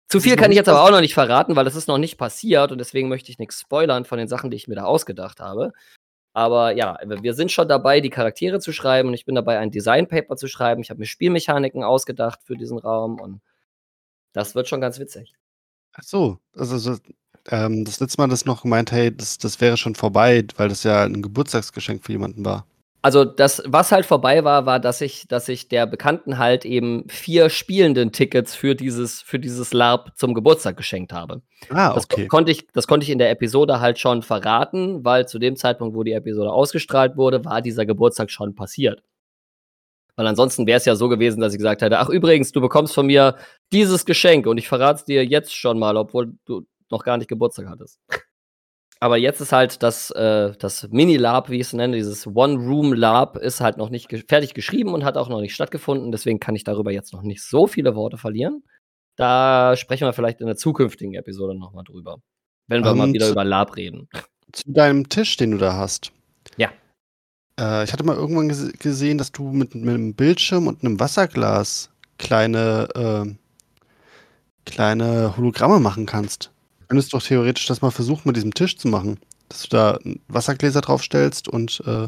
[0.08, 2.18] Zu viel kann ich jetzt aber auch noch nicht verraten, weil das ist noch nicht
[2.18, 5.40] passiert und deswegen möchte ich nichts spoilern von den Sachen, die ich mir da ausgedacht
[5.40, 5.72] habe.
[6.34, 9.70] Aber ja, wir sind schon dabei, die Charaktere zu schreiben und ich bin dabei, ein
[9.70, 10.82] Design-Paper zu schreiben.
[10.82, 13.42] Ich habe mir Spielmechaniken ausgedacht für diesen Raum und
[14.34, 15.36] das wird schon ganz witzig.
[15.94, 16.98] Ach so, also so,
[17.50, 20.84] ähm, das letzte Mal du noch gemeint, hey, das, das wäre schon vorbei, weil das
[20.84, 22.66] ja ein Geburtstagsgeschenk für jemanden war.
[23.04, 27.04] Also das, was halt vorbei war, war, dass ich, dass ich der Bekannten halt eben
[27.10, 31.42] vier spielenden Tickets für dieses, für dieses LARP zum Geburtstag geschenkt habe.
[31.70, 32.22] Ah, okay.
[32.22, 35.58] Das konnte ich, das konnte ich in der Episode halt schon verraten, weil zu dem
[35.58, 39.04] Zeitpunkt, wo die Episode ausgestrahlt wurde, war dieser Geburtstag schon passiert.
[40.16, 42.94] Weil ansonsten wäre es ja so gewesen, dass ich gesagt hätte, ach übrigens, du bekommst
[42.94, 43.36] von mir
[43.72, 46.62] dieses Geschenk und ich verrate es dir jetzt schon mal, obwohl du
[46.92, 48.00] noch gar nicht Geburtstag hattest.
[49.00, 53.60] Aber jetzt ist halt das, äh, das Mini-Lab, wie ich es nenne, dieses One-Room-Lab, ist
[53.60, 56.14] halt noch nicht ge fertig geschrieben und hat auch noch nicht stattgefunden.
[56.14, 58.64] Deswegen kann ich darüber jetzt noch nicht so viele Worte verlieren.
[59.18, 62.22] Da sprechen wir vielleicht in der zukünftigen Episode nochmal drüber.
[62.68, 64.08] Wenn wir und mal wieder über Lab reden.
[64.54, 66.14] Zu deinem Tisch, den du da hast.
[67.60, 68.50] Äh, ich hatte mal irgendwann
[68.80, 76.06] gesehen, dass du mit, mit, einem Bildschirm und einem Wasserglas kleine, äh, kleine Hologramme machen
[76.06, 76.52] kannst.
[76.82, 79.20] Du könntest doch theoretisch das mal versuchen, mit diesem Tisch zu machen.
[79.50, 82.08] Dass du da Wassergläser draufstellst und äh,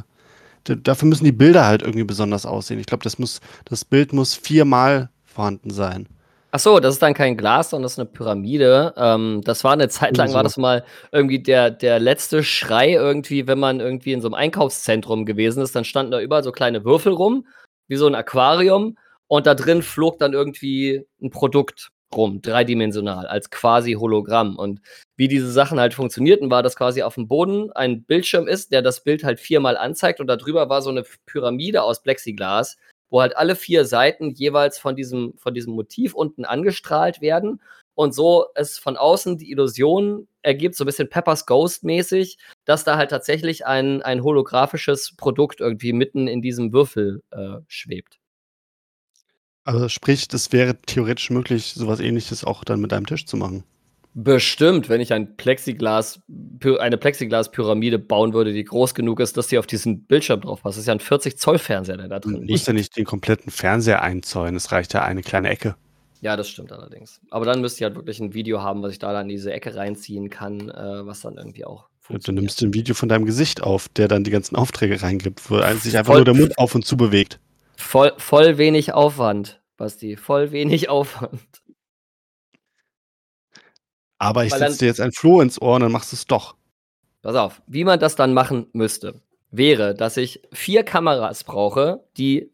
[0.63, 2.79] dafür müssen die Bilder halt irgendwie besonders aussehen.
[2.79, 3.17] Ich glaube, das
[3.65, 6.07] das Bild muss viermal vorhanden sein.
[6.55, 8.93] Ach so, das ist dann kein Glas, sondern das ist eine Pyramide.
[8.95, 13.45] Ähm, das war eine Zeit lang, war das mal irgendwie der, der letzte Schrei irgendwie,
[13.45, 16.85] wenn man irgendwie in so einem Einkaufszentrum gewesen ist, dann standen da überall so kleine
[16.85, 17.45] Würfel rum,
[17.89, 18.97] wie so ein Aquarium,
[19.27, 24.55] und da drin flog dann irgendwie ein Produkt rum, dreidimensional, als quasi Hologramm.
[24.55, 24.79] Und
[25.17, 28.81] wie diese Sachen halt funktionierten, war, dass quasi auf dem Boden ein Bildschirm ist, der
[28.81, 30.21] das Bild halt viermal anzeigt.
[30.21, 32.77] Und darüber war so eine Pyramide aus Plexiglas,
[33.09, 37.61] wo halt alle vier Seiten jeweils von diesem, von diesem Motiv unten angestrahlt werden
[37.95, 42.97] und so es von außen die Illusion ergibt, so ein bisschen Peppers Ghost-mäßig, dass da
[42.97, 48.19] halt tatsächlich ein, ein holographisches Produkt irgendwie mitten in diesem Würfel äh, schwebt.
[49.63, 53.63] Also sprich, das wäre theoretisch möglich, sowas ähnliches auch dann mit einem Tisch zu machen.
[54.17, 56.21] Bestimmt, wenn ich ein Plexiglas,
[56.79, 60.77] eine Plexiglas-Pyramide bauen würde, die groß genug ist, dass sie auf diesen Bildschirm drauf passt.
[60.77, 62.49] Das ist ja ein 40-Zoll-Fernseher, der da drin liegt.
[62.49, 65.75] Du musst ja nicht den kompletten Fernseher einzäunen, es reicht ja eine kleine Ecke.
[66.21, 67.19] Ja, das stimmt allerdings.
[67.29, 69.51] Aber dann müsste ich halt wirklich ein Video haben, was ich da dann in diese
[69.51, 71.89] Ecke reinziehen kann, äh, was dann irgendwie auch.
[72.07, 75.57] Du nimmst ein Video von deinem Gesicht auf, der dann die ganzen Aufträge reingibt, wo
[75.73, 77.41] sich einfach voll, nur der Mund auf und zu bewegt.
[77.75, 80.15] Voll, voll wenig Aufwand, Basti.
[80.15, 81.41] Voll wenig Aufwand.
[84.17, 86.55] Aber ich setze dir jetzt ein Floh ins Ohr und dann machst du es doch.
[87.21, 92.51] Pass auf, wie man das dann machen müsste, wäre, dass ich vier Kameras brauche, die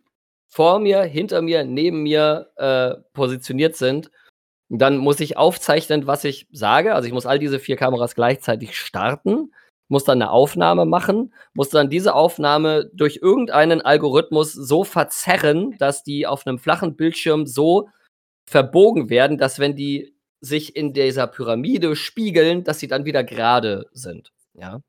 [0.48, 4.12] vor mir, hinter mir, neben mir äh, positioniert sind.
[4.70, 6.96] dann muss ich aufzeichnen, was ich sage.
[6.96, 9.52] Also ich muss all diese vier Kameras gleichzeitig starten,
[9.90, 16.04] muss dann eine Aufnahme machen, muss dann diese Aufnahme durch irgendeinen Algorithmus so verzerren, dass
[16.04, 17.90] die auf einem flachen Bildschirm so
[18.46, 23.86] verbogen werden, dass wenn die sich in dieser Pyramide spiegeln, dass sie dann wieder gerade
[23.94, 24.34] sind.
[24.54, 24.82] Ja.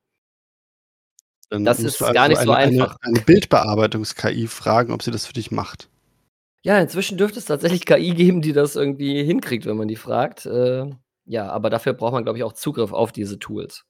[1.51, 2.97] Dann das ist also gar nicht eine, so einfach.
[3.03, 5.91] Eine, eine Bildbearbeitungs-KI fragen, ob sie das für dich macht.
[6.63, 10.47] Ja, inzwischen dürfte es tatsächlich KI geben, die das irgendwie hinkriegt, wenn man die fragt.
[10.47, 10.91] Äh,
[11.27, 13.85] ja, aber dafür braucht man, glaube ich, auch Zugriff auf diese Tools.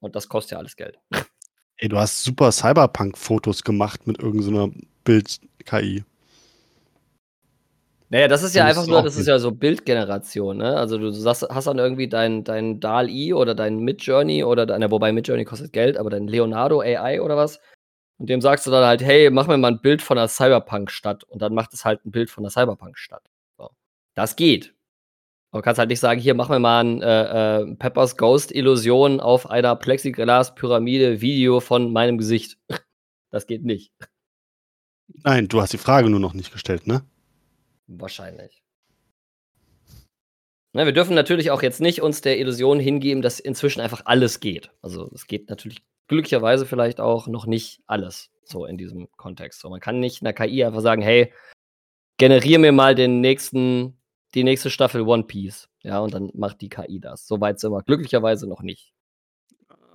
[0.00, 0.98] Und das kostet ja alles Geld.
[1.76, 4.72] Ey, du hast super Cyberpunk-Fotos gemacht mit irgendeiner so
[5.04, 6.04] Bild-KI.
[8.08, 10.76] Naja, das ist ja einfach nur, das ist ja so Bildgeneration, ne?
[10.76, 15.12] Also du sagst, hast dann irgendwie dein, dein DAL-I oder dein Midjourney oder dein, wobei
[15.12, 17.60] Midjourney kostet Geld, aber dein Leonardo AI oder was.
[18.18, 21.24] Und dem sagst du dann halt, hey, mach mir mal ein Bild von einer Cyberpunk-Stadt.
[21.24, 23.24] Und dann macht es halt ein Bild von einer Cyberpunk-Stadt.
[23.58, 23.70] So.
[24.14, 24.74] Das geht.
[25.50, 29.20] Aber du kannst halt nicht sagen, hier, mach mir mal ein äh, äh, Peppers Ghost-Illusion
[29.20, 32.58] auf einer Plexiglas-Pyramide Video von meinem Gesicht.
[33.32, 33.92] Das geht nicht.
[35.24, 37.02] Nein, du hast die Frage nur noch nicht gestellt, ne?
[37.86, 38.62] Wahrscheinlich.
[40.72, 44.40] Na, wir dürfen natürlich auch jetzt nicht uns der Illusion hingeben, dass inzwischen einfach alles
[44.40, 44.70] geht.
[44.82, 49.60] Also es geht natürlich glücklicherweise vielleicht auch noch nicht alles so in diesem Kontext.
[49.60, 51.32] So, man kann nicht einer KI einfach sagen, hey,
[52.18, 53.98] generiere mir mal den nächsten,
[54.34, 55.68] die nächste Staffel One Piece.
[55.82, 57.26] Ja, und dann macht die KI das.
[57.26, 58.92] Soweit sind wir glücklicherweise noch nicht.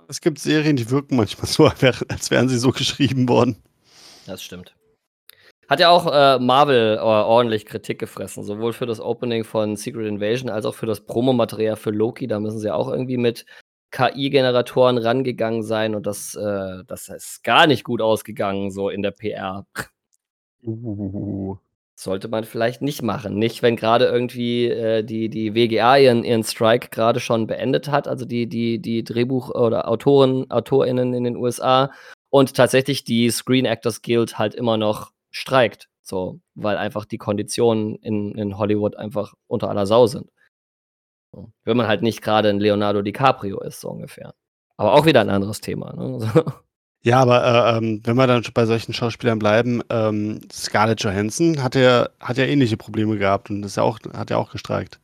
[0.08, 1.66] Es gibt Serien, die wirken manchmal so,
[2.08, 3.62] als wären sie so geschrieben worden.
[4.26, 4.74] Das stimmt.
[5.68, 10.06] Hat ja auch äh, Marvel äh, ordentlich Kritik gefressen, sowohl für das Opening von Secret
[10.06, 12.26] Invasion als auch für das Promomaterial für Loki.
[12.26, 13.46] Da müssen sie auch irgendwie mit
[13.92, 19.12] KI-Generatoren rangegangen sein und das, äh, das ist gar nicht gut ausgegangen, so in der
[19.12, 19.66] PR.
[20.64, 21.56] Uh.
[21.94, 23.38] Sollte man vielleicht nicht machen.
[23.38, 28.08] Nicht, wenn gerade irgendwie äh, die, die WGA ihren, ihren Strike gerade schon beendet hat,
[28.08, 31.92] also die, die, die Drehbuch- oder Autoren, AutorInnen in den USA
[32.30, 35.88] und tatsächlich die Screen Actors Guild halt immer noch streikt.
[36.02, 40.30] So, weil einfach die Konditionen in, in Hollywood einfach unter aller Sau sind.
[41.32, 41.52] So.
[41.64, 44.34] Wenn man halt nicht gerade ein Leonardo DiCaprio ist, so ungefähr.
[44.76, 45.92] Aber auch wieder ein anderes Thema.
[45.94, 46.44] Ne?
[47.04, 51.74] Ja, aber äh, ähm, wenn wir dann bei solchen Schauspielern bleiben, ähm, Scarlett Johansson hat
[51.74, 55.00] ja, hat ja ähnliche Probleme gehabt und ist ja auch, hat ja auch gestreikt.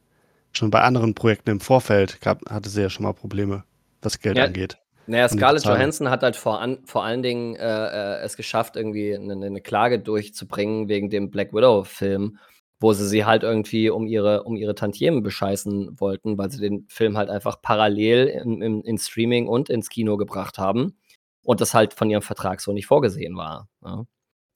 [0.53, 3.65] Schon bei anderen Projekten im Vorfeld gab, hatte sie ja schon mal Probleme,
[4.01, 4.79] was Geld ja, angeht.
[5.09, 9.15] Naja, Scarlett Johansson hat halt vor, an, vor allen Dingen äh, äh, es geschafft, irgendwie
[9.15, 12.39] eine, eine, Klage durchzubringen wegen dem Black Widow-Film,
[12.79, 16.87] wo sie sie halt irgendwie um ihre, um ihre Tantiemen bescheißen wollten, weil sie den
[16.89, 20.99] Film halt einfach parallel in, in, in Streaming und ins Kino gebracht haben
[21.43, 23.69] und das halt von ihrem Vertrag so nicht vorgesehen war.
[23.83, 24.05] Ja.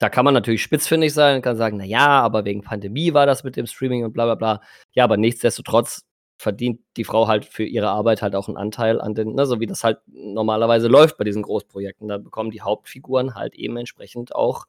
[0.01, 3.25] Da kann man natürlich spitzfindig sein und kann sagen, na ja, aber wegen Pandemie war
[3.25, 4.61] das mit dem Streaming und bla bla bla.
[4.93, 6.05] Ja, aber nichtsdestotrotz
[6.43, 9.61] verdient die Frau halt für ihre Arbeit halt auch einen Anteil an den, ne, so
[9.61, 12.09] wie das halt normalerweise läuft bei diesen Großprojekten.
[12.09, 14.67] Da bekommen die Hauptfiguren halt eben entsprechend auch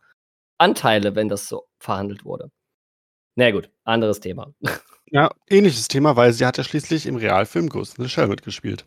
[0.60, 2.52] Anteile, wenn das so verhandelt wurde.
[3.36, 4.54] Na gut, anderes Thema.
[5.16, 8.84] Ja, ähnliches Thema, weil sie hat ja schließlich im Realfilm Ghost in the Shell mitgespielt.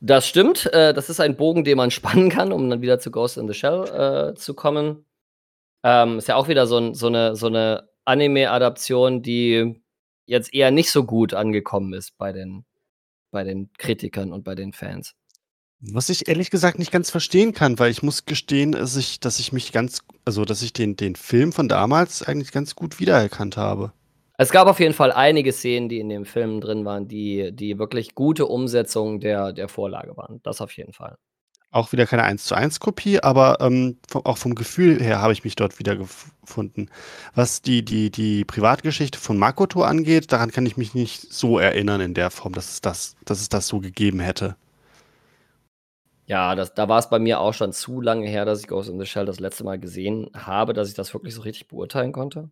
[0.00, 0.72] Das stimmt.
[0.72, 3.48] Äh, das ist ein Bogen, den man spannen kann, um dann wieder zu Ghost in
[3.48, 3.82] the Shell
[4.32, 5.04] äh, zu kommen.
[5.82, 9.82] Ähm, ist ja auch wieder so, ein, so eine, so eine Anime-Adaption, die
[10.26, 12.64] jetzt eher nicht so gut angekommen ist bei den,
[13.30, 15.14] bei den Kritikern und bei den Fans.
[15.80, 19.40] Was ich ehrlich gesagt nicht ganz verstehen kann, weil ich muss gestehen, dass ich, dass
[19.40, 23.56] ich mich ganz, also dass ich den, den Film von damals eigentlich ganz gut wiedererkannt
[23.56, 23.92] habe.
[24.38, 27.78] Es gab auf jeden Fall einige Szenen, die in dem Film drin waren, die, die
[27.78, 30.40] wirklich gute Umsetzungen der, der Vorlage waren.
[30.42, 31.16] Das auf jeden Fall.
[31.72, 35.32] Auch wieder keine 1 zu 1 Kopie, aber ähm, vom, auch vom Gefühl her habe
[35.32, 36.90] ich mich dort wiedergefunden.
[37.34, 42.02] Was die, die, die Privatgeschichte von Makoto angeht, daran kann ich mich nicht so erinnern
[42.02, 44.54] in der Form, dass es das, dass es das so gegeben hätte.
[46.26, 48.90] Ja, das, da war es bei mir auch schon zu lange her, dass ich Ghost
[48.90, 52.12] in the Shell das letzte Mal gesehen habe, dass ich das wirklich so richtig beurteilen
[52.12, 52.50] konnte.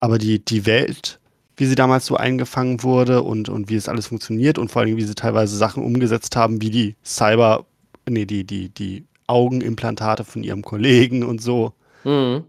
[0.00, 1.20] Aber die, die Welt,
[1.56, 4.96] wie sie damals so eingefangen wurde und, und wie es alles funktioniert und vor allem,
[4.96, 7.66] wie sie teilweise Sachen umgesetzt haben, wie die Cyber,
[8.08, 11.74] nee, die, die, die Augenimplantate von ihrem Kollegen und so.
[12.04, 12.44] Mhm.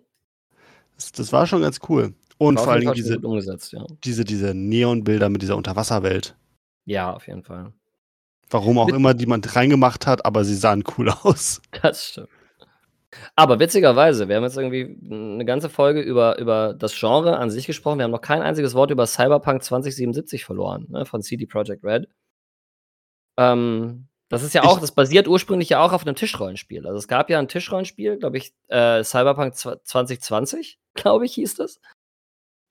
[0.95, 2.13] Das, das war schon ganz cool.
[2.37, 3.85] Und vor allem diese, ja.
[4.03, 6.35] diese, diese Neonbilder mit dieser Unterwasserwelt.
[6.85, 7.73] Ja, auf jeden Fall.
[8.49, 11.61] Warum auch immer die man reingemacht hat, aber sie sahen cool aus.
[11.81, 12.29] Das stimmt.
[13.35, 17.65] Aber witzigerweise, wir haben jetzt irgendwie eine ganze Folge über, über das Genre an sich
[17.65, 17.99] gesprochen.
[17.99, 22.07] Wir haben noch kein einziges Wort über Cyberpunk 2077 verloren, ne, von CD Projekt Red.
[23.37, 26.85] Ähm, das ist ja auch, das basiert ursprünglich ja auch auf einem Tischrollenspiel.
[26.85, 31.79] Also es gab ja ein Tischrollenspiel, glaube ich, äh, Cyberpunk 2020, glaube ich, hieß das.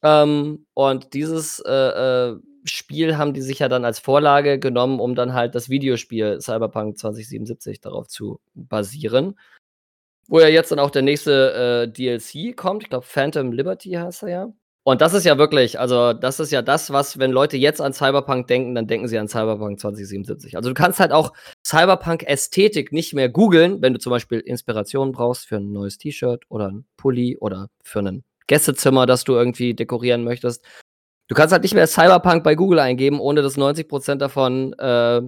[0.02, 5.14] Ähm, und dieses äh, äh, Spiel haben die sich ja dann als Vorlage genommen, um
[5.14, 9.38] dann halt das Videospiel Cyberpunk 2077 darauf zu basieren.
[10.28, 12.82] Wo ja jetzt dann auch der nächste äh, DLC kommt.
[12.82, 14.52] Ich glaube, Phantom Liberty heißt er ja.
[14.88, 17.92] Und das ist ja wirklich, also das ist ja das, was, wenn Leute jetzt an
[17.92, 20.56] Cyberpunk denken, dann denken sie an Cyberpunk 2077.
[20.56, 21.32] Also du kannst halt auch
[21.66, 26.68] Cyberpunk-Ästhetik nicht mehr googeln, wenn du zum Beispiel Inspiration brauchst für ein neues T-Shirt oder
[26.68, 30.64] ein Pulli oder für ein Gästezimmer, das du irgendwie dekorieren möchtest.
[31.26, 35.20] Du kannst halt nicht mehr Cyberpunk bei Google eingeben, ohne dass 90% davon äh,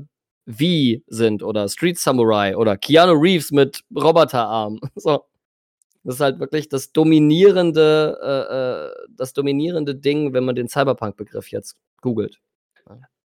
[0.46, 4.78] V sind oder Street Samurai oder Keanu Reeves mit Roboterarm.
[4.94, 5.24] So.
[6.09, 11.50] Das ist halt wirklich das dominierende, äh, äh, das dominierende Ding, wenn man den Cyberpunk-Begriff
[11.50, 12.40] jetzt googelt.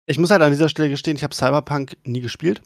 [0.05, 2.61] Ich muss halt an dieser Stelle gestehen, ich habe Cyberpunk nie gespielt.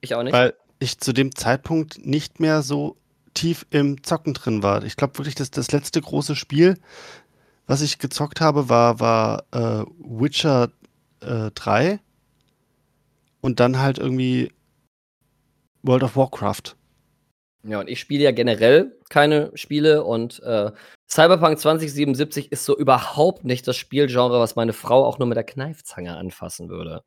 [0.00, 0.32] Ich auch nicht.
[0.32, 2.96] Weil ich zu dem Zeitpunkt nicht mehr so
[3.34, 4.84] tief im Zocken drin war.
[4.84, 6.78] Ich glaube wirklich, dass das letzte große Spiel,
[7.66, 10.70] was ich gezockt habe, war, war äh, Witcher
[11.20, 12.00] äh, 3
[13.42, 14.50] und dann halt irgendwie
[15.82, 16.74] World of Warcraft.
[17.64, 20.72] Ja, und ich spiele ja generell keine Spiele und äh,
[21.08, 25.44] Cyberpunk 2077 ist so überhaupt nicht das Spielgenre, was meine Frau auch nur mit der
[25.44, 27.02] Kneifzange anfassen würde.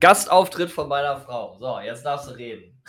[0.00, 1.56] Gastauftritt von meiner Frau.
[1.58, 2.80] So, jetzt darfst du reden.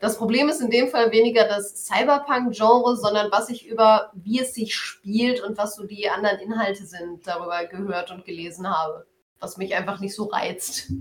[0.00, 4.54] Das Problem ist in dem Fall weniger das Cyberpunk-Genre, sondern was ich über, wie es
[4.54, 9.06] sich spielt und was so die anderen Inhalte sind, darüber gehört und gelesen habe.
[9.40, 10.92] Was mich einfach nicht so reizt.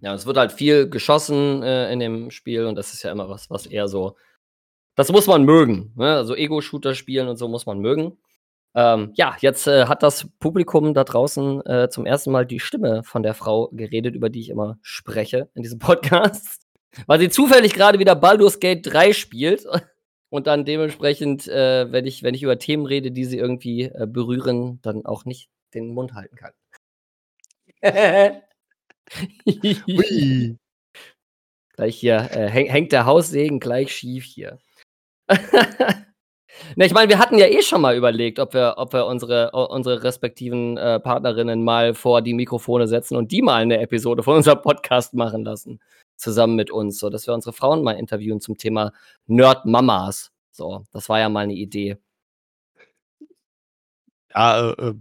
[0.00, 3.28] Ja, es wird halt viel geschossen äh, in dem Spiel und das ist ja immer
[3.28, 4.16] was, was eher so.
[4.94, 5.92] Das muss man mögen.
[5.96, 6.14] Ne?
[6.16, 8.16] Also Ego-Shooter spielen und so muss man mögen.
[8.74, 13.02] Ähm, ja, jetzt äh, hat das Publikum da draußen äh, zum ersten Mal die Stimme
[13.02, 16.66] von der Frau geredet, über die ich immer spreche in diesem Podcast.
[17.06, 19.66] Weil sie zufällig gerade wieder Baldur's Gate 3 spielt
[20.28, 24.06] und dann dementsprechend, äh, wenn, ich, wenn ich über Themen rede, die sie irgendwie äh,
[24.06, 26.52] berühren, dann auch nicht den Mund halten kann.
[31.76, 34.58] gleich hier äh, hängt der Haussegen gleich schief hier.
[36.76, 39.50] ne, ich meine, wir hatten ja eh schon mal überlegt, ob wir, ob wir unsere,
[39.52, 44.36] unsere respektiven äh, Partnerinnen mal vor die Mikrofone setzen und die mal eine Episode von
[44.36, 45.80] unserem Podcast machen lassen.
[46.16, 48.92] Zusammen mit uns, so dass wir unsere Frauen mal interviewen zum Thema
[49.26, 50.32] Nerd Mamas.
[50.50, 51.98] So, das war ja mal eine Idee.
[54.34, 54.94] Ja, äh, äh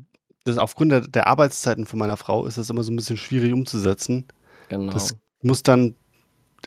[0.46, 3.52] das aufgrund der, der Arbeitszeiten von meiner Frau ist das immer so ein bisschen schwierig
[3.52, 4.26] umzusetzen.
[4.70, 4.93] Genau.
[4.93, 5.96] Das muss dann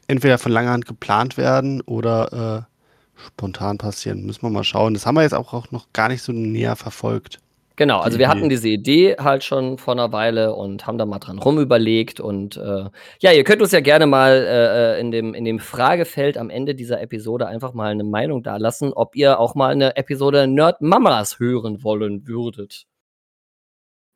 [0.06, 4.26] entweder von langer Hand geplant werden oder äh, spontan passieren.
[4.26, 4.94] Müssen wir mal schauen.
[4.94, 7.38] Das haben wir jetzt auch, auch noch gar nicht so näher verfolgt.
[7.76, 11.20] Genau, also wir hatten diese Idee halt schon vor einer Weile und haben da mal
[11.20, 12.18] dran rumüberlegt.
[12.18, 12.86] Und äh,
[13.20, 16.50] ja, ihr könnt uns ja gerne mal äh, äh in, dem, in dem Fragefeld am
[16.50, 20.80] Ende dieser Episode einfach mal eine Meinung dalassen, ob ihr auch mal eine Episode Nerd
[20.80, 22.87] Mamas hören wollen würdet.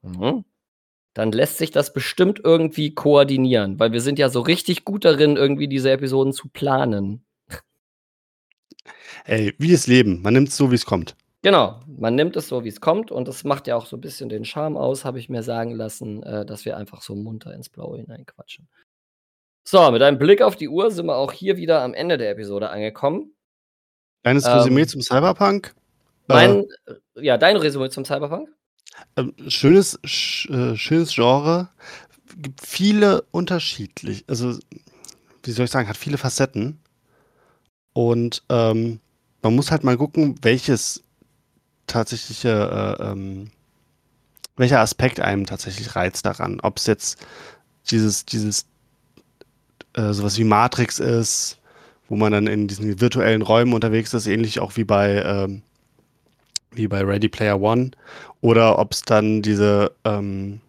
[0.02, 0.44] Mhm
[1.14, 5.36] dann lässt sich das bestimmt irgendwie koordinieren, weil wir sind ja so richtig gut darin,
[5.36, 7.24] irgendwie diese Episoden zu planen.
[9.24, 10.22] Ey, wie das Leben.
[10.22, 11.16] Man nimmt es so, wie es kommt.
[11.42, 14.00] Genau, man nimmt es so, wie es kommt und das macht ja auch so ein
[14.00, 17.52] bisschen den Charme aus, habe ich mir sagen lassen, äh, dass wir einfach so munter
[17.52, 18.68] ins Blaue hineinquatschen.
[19.64, 22.30] So, mit einem Blick auf die Uhr sind wir auch hier wieder am Ende der
[22.30, 23.34] Episode angekommen.
[24.24, 25.74] Resümee ähm, zum Cyberpunk.
[26.28, 28.48] Mein, äh, ja, dein Resümee zum Cyberpunk?
[29.16, 31.68] Ähm, schönes, sch, äh, schönes Genre.
[32.36, 34.58] Gibt viele unterschiedlich, also
[35.44, 36.78] wie soll ich sagen, hat viele Facetten.
[37.92, 39.00] Und ähm,
[39.42, 41.02] man muss halt mal gucken, welches
[41.86, 43.50] tatsächliche, äh, ähm,
[44.56, 46.60] welcher Aspekt einem tatsächlich reizt daran.
[46.60, 47.18] Ob es jetzt
[47.90, 48.66] dieses, dieses
[49.94, 51.58] äh, sowas wie Matrix ist,
[52.08, 55.62] wo man dann in diesen virtuellen Räumen unterwegs ist, ähnlich auch wie bei, ähm,
[56.74, 57.90] wie bei Ready Player One.
[58.40, 60.60] Oder ob es dann diese, ähm,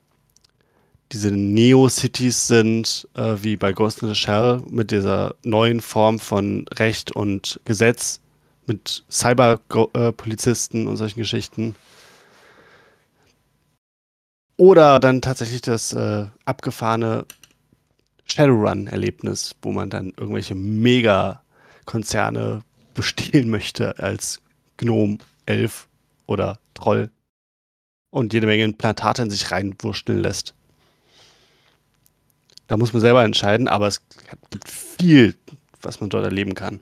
[1.12, 6.66] diese Neo-Cities sind, äh, wie bei Ghost in the Shell, mit dieser neuen Form von
[6.76, 8.20] Recht und Gesetz,
[8.66, 11.76] mit Cyber-Polizisten und solchen Geschichten.
[14.58, 17.26] Oder dann tatsächlich das äh, abgefahrene
[18.26, 24.42] Shadowrun-Erlebnis, wo man dann irgendwelche Mega-Konzerne bestehlen möchte als
[24.78, 25.88] Gnome, Elf
[26.26, 27.12] oder Troll
[28.10, 30.54] und jede Menge Implantate in sich reinwurschteln lässt.
[32.68, 34.02] Da muss man selber entscheiden, aber es
[34.50, 35.36] gibt viel,
[35.82, 36.80] was man dort erleben kann.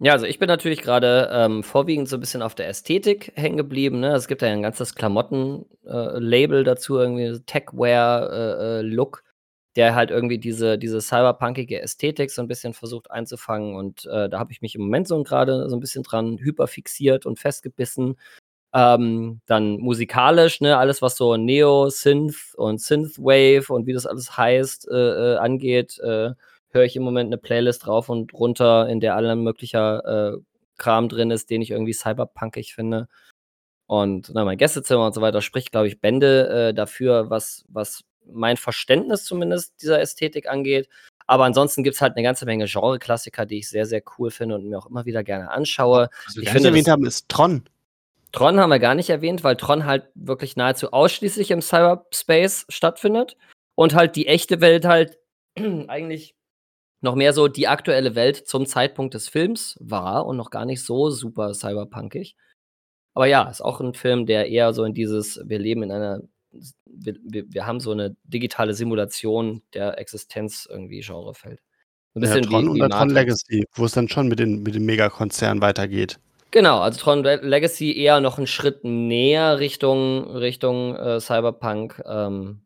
[0.00, 3.56] Ja, also ich bin natürlich gerade ähm, vorwiegend so ein bisschen auf der Ästhetik hängen
[3.56, 4.00] geblieben.
[4.00, 4.12] Ne?
[4.14, 9.33] Es gibt ja ein ganzes Klamotten-Label äh, dazu, irgendwie Techwear-Look, äh, äh
[9.76, 13.74] der halt irgendwie diese, diese cyberpunkige Ästhetik so ein bisschen versucht einzufangen.
[13.74, 17.26] Und äh, da habe ich mich im Moment so gerade so ein bisschen dran hyperfixiert
[17.26, 18.16] und festgebissen.
[18.72, 24.36] Ähm, dann musikalisch, ne, alles was so Neo, Synth und Synthwave und wie das alles
[24.36, 26.32] heißt, äh, äh, angeht, äh,
[26.70, 30.38] höre ich im Moment eine Playlist rauf und runter, in der aller möglicher äh,
[30.76, 33.08] Kram drin ist, den ich irgendwie cyberpunkig finde.
[33.86, 38.02] Und na, mein Gästezimmer und so weiter spricht, glaube ich, Bände äh, dafür, was, was
[38.26, 40.88] mein Verständnis zumindest dieser Ästhetik angeht.
[41.26, 44.56] Aber ansonsten gibt es halt eine ganze Menge Genre-Klassiker, die ich sehr, sehr cool finde
[44.56, 46.10] und mir auch immer wieder gerne anschaue.
[46.26, 47.64] Was wir ich finde, erwähnt haben, ist Tron.
[48.32, 53.36] Tron haben wir gar nicht erwähnt, weil Tron halt wirklich nahezu ausschließlich im Cyberspace stattfindet
[53.74, 55.18] und halt die echte Welt halt
[55.56, 56.34] eigentlich
[57.00, 60.82] noch mehr so die aktuelle Welt zum Zeitpunkt des Films war und noch gar nicht
[60.82, 62.36] so super cyberpunkig.
[63.14, 66.20] Aber ja, ist auch ein Film, der eher so in dieses, wir leben in einer,
[66.86, 71.60] wir, wir, wir haben so eine digitale Simulation der Existenz irgendwie Genre fällt.
[72.14, 74.62] Ein bisschen ja, Tron wie, wie oder Tron Legacy, wo es dann schon mit den,
[74.62, 76.18] mit den Megakonzernen weitergeht.
[76.50, 82.64] Genau, also Tron Legacy eher noch einen Schritt näher Richtung, Richtung äh, Cyberpunk, ähm,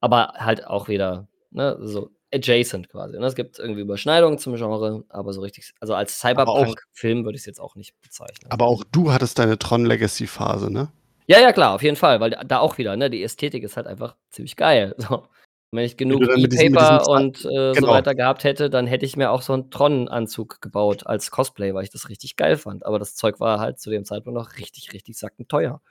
[0.00, 3.18] aber halt auch wieder ne, so adjacent quasi.
[3.18, 3.26] Ne?
[3.26, 7.46] Es gibt irgendwie Überschneidungen zum Genre, aber so richtig, also als Cyberpunk-Film würde ich es
[7.46, 8.50] jetzt auch nicht bezeichnen.
[8.50, 10.90] Aber auch du hattest deine Tron Legacy-Phase, ne?
[11.26, 13.86] Ja, ja, klar, auf jeden Fall, weil da auch wieder, ne, die Ästhetik ist halt
[13.86, 14.94] einfach ziemlich geil.
[14.98, 15.28] So.
[15.72, 17.74] Wenn ich genug E-Paper und äh, genau.
[17.74, 21.74] so weiter gehabt hätte, dann hätte ich mir auch so einen Tron-Anzug gebaut als Cosplay,
[21.74, 22.86] weil ich das richtig geil fand.
[22.86, 25.82] Aber das Zeug war halt zu dem Zeitpunkt noch richtig, richtig sackend teuer.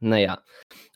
[0.00, 0.42] Naja.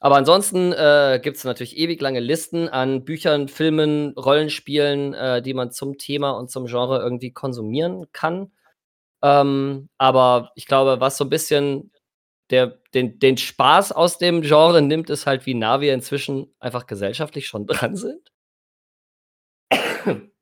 [0.00, 5.54] Aber ansonsten äh, gibt es natürlich ewig lange Listen an Büchern, Filmen, Rollenspielen, äh, die
[5.54, 8.52] man zum Thema und zum Genre irgendwie konsumieren kann.
[9.22, 11.90] Ähm, aber ich glaube, was so ein bisschen
[12.50, 16.86] der, den, den Spaß aus dem Genre nimmt, ist halt, wie nah wir inzwischen einfach
[16.86, 18.32] gesellschaftlich schon dran sind.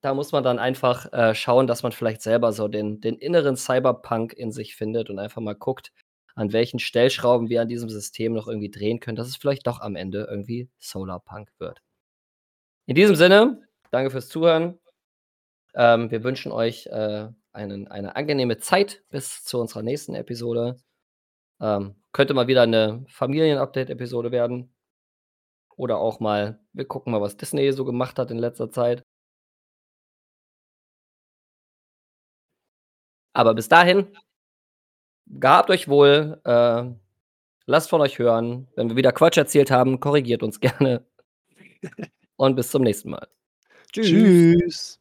[0.00, 3.56] da muss man dann einfach äh, schauen, dass man vielleicht selber so den, den inneren
[3.56, 5.92] Cyberpunk in sich findet und einfach mal guckt,
[6.36, 9.80] an welchen Stellschrauben wir an diesem System noch irgendwie drehen können, dass es vielleicht doch
[9.80, 11.80] am Ende irgendwie Solarpunk wird.
[12.86, 14.78] In diesem Sinne, danke fürs Zuhören.
[15.74, 20.76] Ähm, wir wünschen euch äh, einen, eine angenehme Zeit bis zu unserer nächsten Episode.
[21.60, 24.72] Ähm, könnte mal wieder eine Familien-Update-Episode werden.
[25.76, 29.04] Oder auch mal, wir gucken mal, was Disney so gemacht hat in letzter Zeit.
[33.34, 34.06] Aber bis dahin,
[35.26, 36.40] gehabt euch wohl.
[36.44, 36.84] Äh,
[37.66, 38.68] lasst von euch hören.
[38.76, 41.04] Wenn wir wieder Quatsch erzählt haben, korrigiert uns gerne.
[42.36, 43.28] Und bis zum nächsten Mal.
[43.92, 44.06] Tschüss.
[44.08, 45.00] Tschüss.